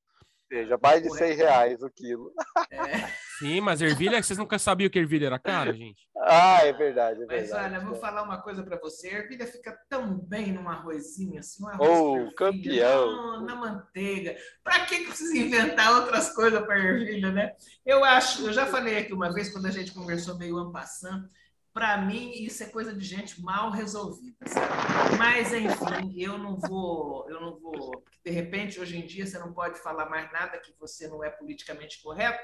seja, 0.49 0.77
mais 0.81 1.01
de 1.01 1.09
100 1.09 1.35
reais 1.35 1.81
o 1.81 1.89
quilo. 1.89 2.31
É. 2.73 3.11
Sim, 3.37 3.59
mas 3.59 3.81
ervilha, 3.81 4.21
vocês 4.21 4.37
nunca 4.37 4.57
sabiam 4.57 4.89
que 4.89 4.99
ervilha 4.99 5.25
era 5.25 5.39
cara, 5.39 5.73
gente? 5.73 6.07
Ah, 6.15 6.59
é 6.63 6.71
verdade, 6.71 7.23
é 7.23 7.25
mas 7.25 7.41
verdade. 7.49 7.73
olha, 7.73 7.83
vou 7.83 7.95
falar 7.95 8.23
uma 8.23 8.41
coisa 8.41 8.63
para 8.63 8.79
você. 8.79 9.09
A 9.09 9.17
ervilha 9.17 9.45
fica 9.45 9.77
tão 9.89 10.19
bem 10.19 10.53
num 10.53 10.69
arrozinho, 10.69 11.39
assim, 11.39 11.63
um 11.63 11.67
arroz 11.67 12.29
oh, 12.29 12.35
campeão. 12.35 13.41
na 13.41 13.55
manteiga. 13.55 14.37
Para 14.63 14.85
que 14.85 15.05
precisa 15.05 15.37
inventar 15.37 15.91
outras 15.99 16.33
coisas 16.33 16.63
para 16.65 16.77
ervilha, 16.77 17.31
né? 17.31 17.53
Eu 17.85 18.05
acho, 18.05 18.45
eu 18.45 18.53
já 18.53 18.67
falei 18.67 18.99
aqui 18.99 19.11
uma 19.11 19.33
vez, 19.33 19.51
quando 19.51 19.65
a 19.65 19.71
gente 19.71 19.91
conversou 19.91 20.37
meio 20.37 20.57
ampassando, 20.57 21.27
para 21.73 21.97
mim 21.97 22.31
isso 22.31 22.63
é 22.63 22.67
coisa 22.67 22.93
de 22.93 23.05
gente 23.05 23.41
mal 23.41 23.71
resolvida. 23.71 24.47
Sabe? 24.47 25.17
Mas 25.17 25.53
enfim, 25.53 26.13
eu 26.21 26.37
não 26.37 26.57
vou, 26.57 27.29
eu 27.29 27.39
não 27.39 27.59
vou, 27.59 28.03
de 28.23 28.31
repente 28.31 28.79
hoje 28.79 28.97
em 28.97 29.05
dia 29.05 29.25
você 29.25 29.39
não 29.39 29.53
pode 29.53 29.79
falar 29.79 30.09
mais 30.09 30.31
nada 30.31 30.57
que 30.57 30.73
você 30.79 31.07
não 31.07 31.23
é 31.23 31.29
politicamente 31.29 32.01
correto. 32.01 32.43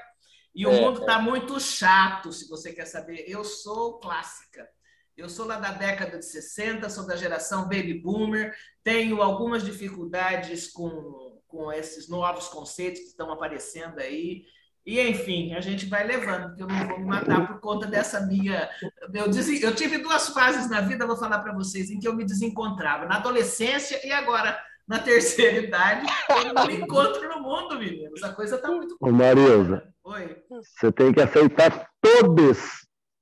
E 0.54 0.66
o 0.66 0.72
é, 0.72 0.80
mundo 0.80 1.00
está 1.00 1.18
é. 1.18 1.22
muito 1.22 1.60
chato, 1.60 2.32
se 2.32 2.48
você 2.48 2.72
quer 2.72 2.86
saber. 2.86 3.24
Eu 3.28 3.44
sou 3.44 3.98
clássica. 4.00 4.68
Eu 5.16 5.28
sou 5.28 5.46
lá 5.46 5.58
da 5.58 5.72
década 5.72 6.18
de 6.18 6.24
60, 6.24 6.88
sou 6.88 7.04
da 7.04 7.16
geração 7.16 7.64
baby 7.64 7.94
boomer, 7.94 8.56
tenho 8.84 9.20
algumas 9.20 9.64
dificuldades 9.64 10.68
com, 10.68 11.40
com 11.48 11.72
esses 11.72 12.08
novos 12.08 12.48
conceitos 12.48 13.00
que 13.00 13.08
estão 13.08 13.30
aparecendo 13.32 13.98
aí. 13.98 14.44
E, 14.88 14.98
enfim, 15.06 15.52
a 15.52 15.60
gente 15.60 15.84
vai 15.84 16.02
levando, 16.06 16.46
porque 16.46 16.62
eu 16.62 16.66
não 16.66 16.88
vou 16.88 16.98
me 16.98 17.04
matar 17.04 17.46
por 17.46 17.60
conta 17.60 17.86
dessa 17.86 18.20
minha. 18.20 18.70
Eu, 19.12 19.26
eu 19.60 19.74
tive 19.74 19.98
duas 19.98 20.30
fases 20.30 20.70
na 20.70 20.80
vida, 20.80 21.06
vou 21.06 21.14
falar 21.14 21.40
para 21.40 21.52
vocês, 21.52 21.90
em 21.90 22.00
que 22.00 22.08
eu 22.08 22.16
me 22.16 22.24
desencontrava: 22.24 23.04
na 23.04 23.16
adolescência 23.16 24.00
e 24.02 24.10
agora 24.10 24.58
na 24.88 24.98
terceira 24.98 25.58
idade. 25.58 26.06
Eu 26.30 26.54
não 26.54 26.66
me 26.66 26.76
encontro 26.76 27.28
no 27.28 27.42
mundo, 27.42 27.78
meninos. 27.78 28.22
A 28.22 28.32
coisa 28.32 28.56
está 28.56 28.68
muito. 28.70 28.96
Ô, 28.98 29.12
Marilza, 29.12 29.86
Oi. 30.04 30.42
Você 30.48 30.90
tem 30.90 31.12
que 31.12 31.20
aceitar 31.20 31.86
todas, 32.00 32.58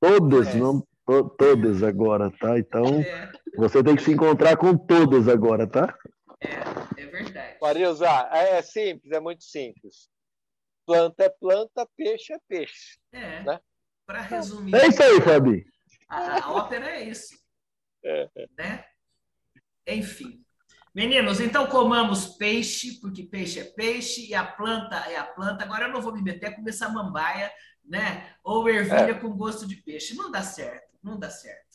todas, 0.00 0.46
é. 0.46 0.54
não 0.54 0.86
to, 1.04 1.30
todas 1.30 1.82
agora, 1.82 2.30
tá? 2.38 2.56
Então, 2.60 3.00
é. 3.00 3.32
você 3.56 3.82
tem 3.82 3.96
que 3.96 4.04
se 4.04 4.12
encontrar 4.12 4.56
com 4.56 4.76
todas 4.76 5.26
agora, 5.26 5.66
tá? 5.66 5.92
É, 6.40 7.02
é 7.02 7.06
verdade. 7.06 7.56
Marilza, 7.60 8.06
é 8.30 8.62
simples, 8.62 9.10
é 9.10 9.18
muito 9.18 9.42
simples 9.42 10.14
planta 10.86 11.24
é 11.24 11.28
planta, 11.28 11.86
peixe 11.96 12.32
é 12.32 12.38
peixe. 12.48 12.98
É. 13.12 13.42
Né? 13.42 13.60
Para 14.06 14.20
resumir. 14.22 14.74
É 14.74 14.86
isso 14.86 15.02
aí, 15.02 15.20
Fabi. 15.20 15.66
A, 16.08 16.44
a 16.44 16.52
ópera 16.52 16.88
é 16.88 17.02
isso. 17.02 17.34
É. 18.04 18.28
Né? 18.56 18.84
Enfim. 19.86 20.42
Meninos, 20.94 21.40
então 21.40 21.66
comamos 21.66 22.36
peixe, 22.38 22.98
porque 23.00 23.22
peixe 23.24 23.60
é 23.60 23.64
peixe, 23.64 24.26
e 24.28 24.34
a 24.34 24.42
planta 24.42 24.96
é 25.10 25.16
a 25.16 25.24
planta. 25.24 25.62
Agora 25.62 25.86
eu 25.86 25.92
não 25.92 26.00
vou 26.00 26.14
me 26.14 26.22
meter 26.22 26.56
com 26.56 26.66
essa 26.66 26.88
mambaia, 26.88 27.52
né? 27.84 28.34
Ou 28.42 28.66
ervilha 28.68 29.10
é. 29.10 29.14
com 29.20 29.36
gosto 29.36 29.66
de 29.66 29.76
peixe. 29.76 30.14
Não 30.14 30.30
dá 30.30 30.42
certo, 30.42 30.96
não 31.02 31.18
dá 31.18 31.28
certo. 31.28 31.66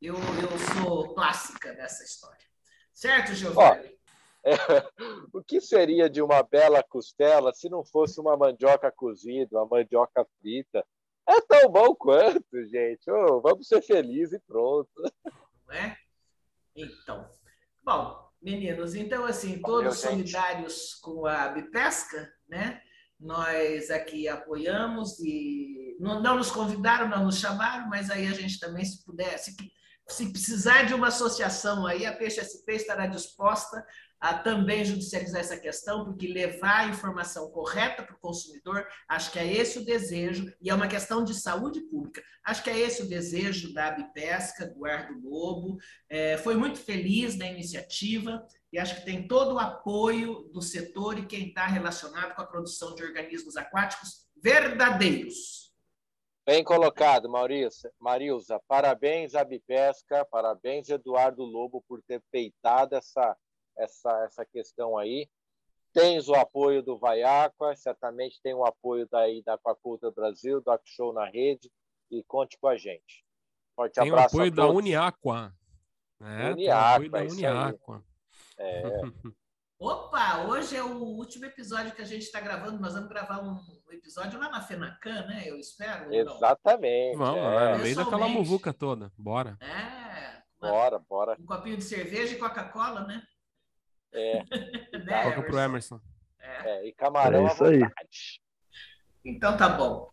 Eu, 0.00 0.14
eu 0.14 0.58
sou 0.74 1.14
clássica 1.14 1.74
dessa 1.74 2.02
história. 2.04 2.46
Certo, 2.94 3.34
Giovanni? 3.34 3.99
É, 4.44 4.52
o 5.32 5.42
que 5.42 5.60
seria 5.60 6.08
de 6.08 6.22
uma 6.22 6.42
bela 6.42 6.82
costela 6.82 7.52
se 7.52 7.68
não 7.68 7.84
fosse 7.84 8.20
uma 8.20 8.36
mandioca 8.36 8.90
cozida, 8.90 9.58
uma 9.58 9.66
mandioca 9.66 10.26
frita? 10.40 10.84
É 11.28 11.40
tão 11.42 11.70
bom 11.70 11.94
quanto, 11.94 12.66
gente. 12.66 13.10
Oh, 13.10 13.40
vamos 13.40 13.68
ser 13.68 13.82
felizes 13.82 14.32
e 14.32 14.38
pronto. 14.40 14.90
Não 15.66 15.74
é? 15.74 15.96
Então. 16.74 17.28
Bom, 17.82 18.30
meninos, 18.40 18.94
então 18.94 19.24
assim, 19.24 19.60
todos 19.60 19.98
solidários 19.98 20.94
com 20.94 21.26
a 21.26 21.48
Bipesca, 21.48 22.32
né? 22.48 22.82
Nós 23.18 23.90
aqui 23.90 24.26
apoiamos 24.28 25.18
e 25.20 25.96
não, 26.00 26.22
não, 26.22 26.36
nos 26.36 26.50
convidaram, 26.50 27.08
não 27.08 27.24
nos 27.24 27.38
chamaram, 27.38 27.88
mas 27.88 28.10
aí 28.10 28.26
a 28.26 28.32
gente 28.32 28.58
também, 28.58 28.84
se 28.84 29.04
puder, 29.04 29.38
se, 29.38 29.54
se 30.08 30.30
precisar 30.30 30.82
de 30.82 30.94
uma 30.94 31.08
associação 31.08 31.86
aí, 31.86 32.04
a 32.04 32.12
Peixe 32.12 32.42
SP 32.42 32.74
estará 32.74 33.06
disposta 33.06 33.84
a 34.20 34.34
também 34.34 34.84
judicializar 34.84 35.40
essa 35.40 35.58
questão, 35.58 36.04
porque 36.04 36.26
levar 36.26 36.80
a 36.80 36.88
informação 36.88 37.50
correta 37.50 38.02
para 38.02 38.14
o 38.14 38.18
consumidor, 38.18 38.86
acho 39.08 39.32
que 39.32 39.38
é 39.38 39.50
esse 39.50 39.78
o 39.78 39.84
desejo, 39.84 40.52
e 40.60 40.68
é 40.68 40.74
uma 40.74 40.88
questão 40.88 41.24
de 41.24 41.32
saúde 41.32 41.80
pública. 41.88 42.22
Acho 42.44 42.62
que 42.62 42.68
é 42.68 42.78
esse 42.78 43.02
o 43.02 43.08
desejo 43.08 43.72
da 43.72 43.86
Abipesca, 43.86 44.66
do 44.66 44.72
Eduardo 44.72 45.20
Lobo. 45.22 45.78
É, 46.08 46.36
foi 46.36 46.54
muito 46.54 46.78
feliz 46.78 47.36
da 47.36 47.46
iniciativa 47.46 48.46
e 48.72 48.78
acho 48.78 48.96
que 48.96 49.04
tem 49.04 49.26
todo 49.26 49.54
o 49.54 49.58
apoio 49.58 50.50
do 50.52 50.60
setor 50.60 51.18
e 51.18 51.26
quem 51.26 51.48
está 51.48 51.66
relacionado 51.66 52.34
com 52.34 52.42
a 52.42 52.46
produção 52.46 52.94
de 52.94 53.02
organismos 53.02 53.56
aquáticos 53.56 54.26
verdadeiros. 54.42 55.59
Bem 56.44 56.64
colocado, 56.64 57.28
Maurício. 57.28 57.90
Marilza, 57.98 58.60
parabéns 58.66 59.34
à 59.34 59.44
Bipesca, 59.44 60.24
parabéns 60.24 60.88
Eduardo 60.88 61.44
Lobo 61.44 61.84
por 61.86 62.02
ter 62.02 62.22
peitado 62.30 62.94
essa 62.96 63.36
essa, 63.76 64.24
essa 64.24 64.44
questão 64.44 64.96
aí. 64.96 65.28
Tens 65.92 66.28
o 66.28 66.34
apoio 66.34 66.82
do 66.82 66.96
Vaiaqua, 66.96 67.74
certamente 67.74 68.40
tem 68.42 68.54
o 68.54 68.64
apoio 68.64 69.08
daí 69.10 69.42
da 69.42 69.54
Aquacultura 69.54 70.12
Brasil, 70.12 70.60
do 70.60 70.80
Show 70.84 71.12
na 71.12 71.28
rede, 71.28 71.70
e 72.10 72.22
conte 72.22 72.56
com 72.58 72.68
a 72.68 72.76
gente. 72.76 73.24
Forte 73.74 73.94
tem 73.94 74.08
abraço. 74.08 74.36
Tem 74.36 74.40
o 74.40 74.42
apoio 74.42 74.54
da 74.54 74.68
Uniaqua. 74.68 75.52
É, 76.20 76.52
Uniaqua, 76.52 76.54
tem 76.54 76.68
o 76.68 76.72
apoio 76.76 77.10
da 77.10 77.22
Uniaqua. 77.22 78.04
É. 78.58 78.82
Opa, 79.80 80.44
hoje 80.44 80.76
é 80.76 80.84
o 80.84 80.98
último 80.98 81.46
episódio 81.46 81.94
que 81.94 82.02
a 82.02 82.04
gente 82.04 82.24
está 82.24 82.38
gravando. 82.38 82.78
Nós 82.78 82.92
vamos 82.92 83.08
gravar 83.08 83.40
um 83.40 83.58
episódio 83.90 84.38
lá 84.38 84.50
na 84.50 84.60
Fenacan, 84.60 85.24
né? 85.24 85.44
Eu 85.46 85.56
espero. 85.56 86.12
Exatamente. 86.12 87.16
Vamos, 87.16 87.38
é. 87.38 87.72
no 87.72 87.82
meio 87.82 87.96
daquela 87.96 88.28
muvuca 88.28 88.74
toda. 88.74 89.10
Bora. 89.16 89.56
É. 89.58 90.42
Bora, 90.60 90.98
bora. 90.98 91.34
Um 91.40 91.46
copinho 91.46 91.78
de 91.78 91.84
cerveja 91.84 92.34
e 92.34 92.38
Coca-Cola, 92.38 93.06
né? 93.06 93.22
É. 94.12 94.42
né, 95.02 95.22
Toca 95.22 95.44
pro 95.44 95.58
Emerson. 95.58 95.98
É. 96.38 96.70
é. 96.70 96.86
e 96.86 96.92
camarão 96.92 97.48
é 97.48 97.52
isso 97.52 97.64
aí. 97.64 97.80
Então 99.24 99.56
tá 99.56 99.66
bom. 99.66 100.10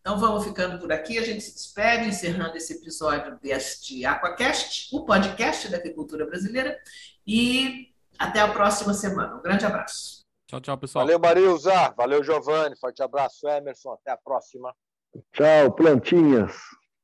Então 0.00 0.16
vamos 0.20 0.44
ficando 0.44 0.78
por 0.78 0.92
aqui. 0.92 1.18
A 1.18 1.24
gente 1.24 1.40
se 1.40 1.54
despede, 1.54 2.06
encerrando 2.06 2.56
esse 2.56 2.74
episódio 2.74 3.36
deste 3.40 4.06
Aquacast, 4.06 4.94
o 4.94 5.04
podcast 5.04 5.68
da 5.68 5.78
agricultura 5.78 6.24
brasileira. 6.24 6.80
E 7.26 7.91
até 8.22 8.40
a 8.40 8.48
próxima 8.48 8.94
semana. 8.94 9.36
Um 9.36 9.42
grande 9.42 9.64
abraço. 9.64 10.22
Tchau, 10.46 10.60
tchau, 10.60 10.78
pessoal. 10.78 11.04
Valeu, 11.04 11.18
Marilza. 11.18 11.94
Valeu, 11.96 12.22
Giovanni. 12.22 12.76
Forte 12.78 13.02
abraço, 13.02 13.48
Emerson. 13.48 13.92
Até 13.92 14.10
a 14.12 14.16
próxima. 14.16 14.74
Tchau, 15.32 15.72
plantinhas. 15.72 16.52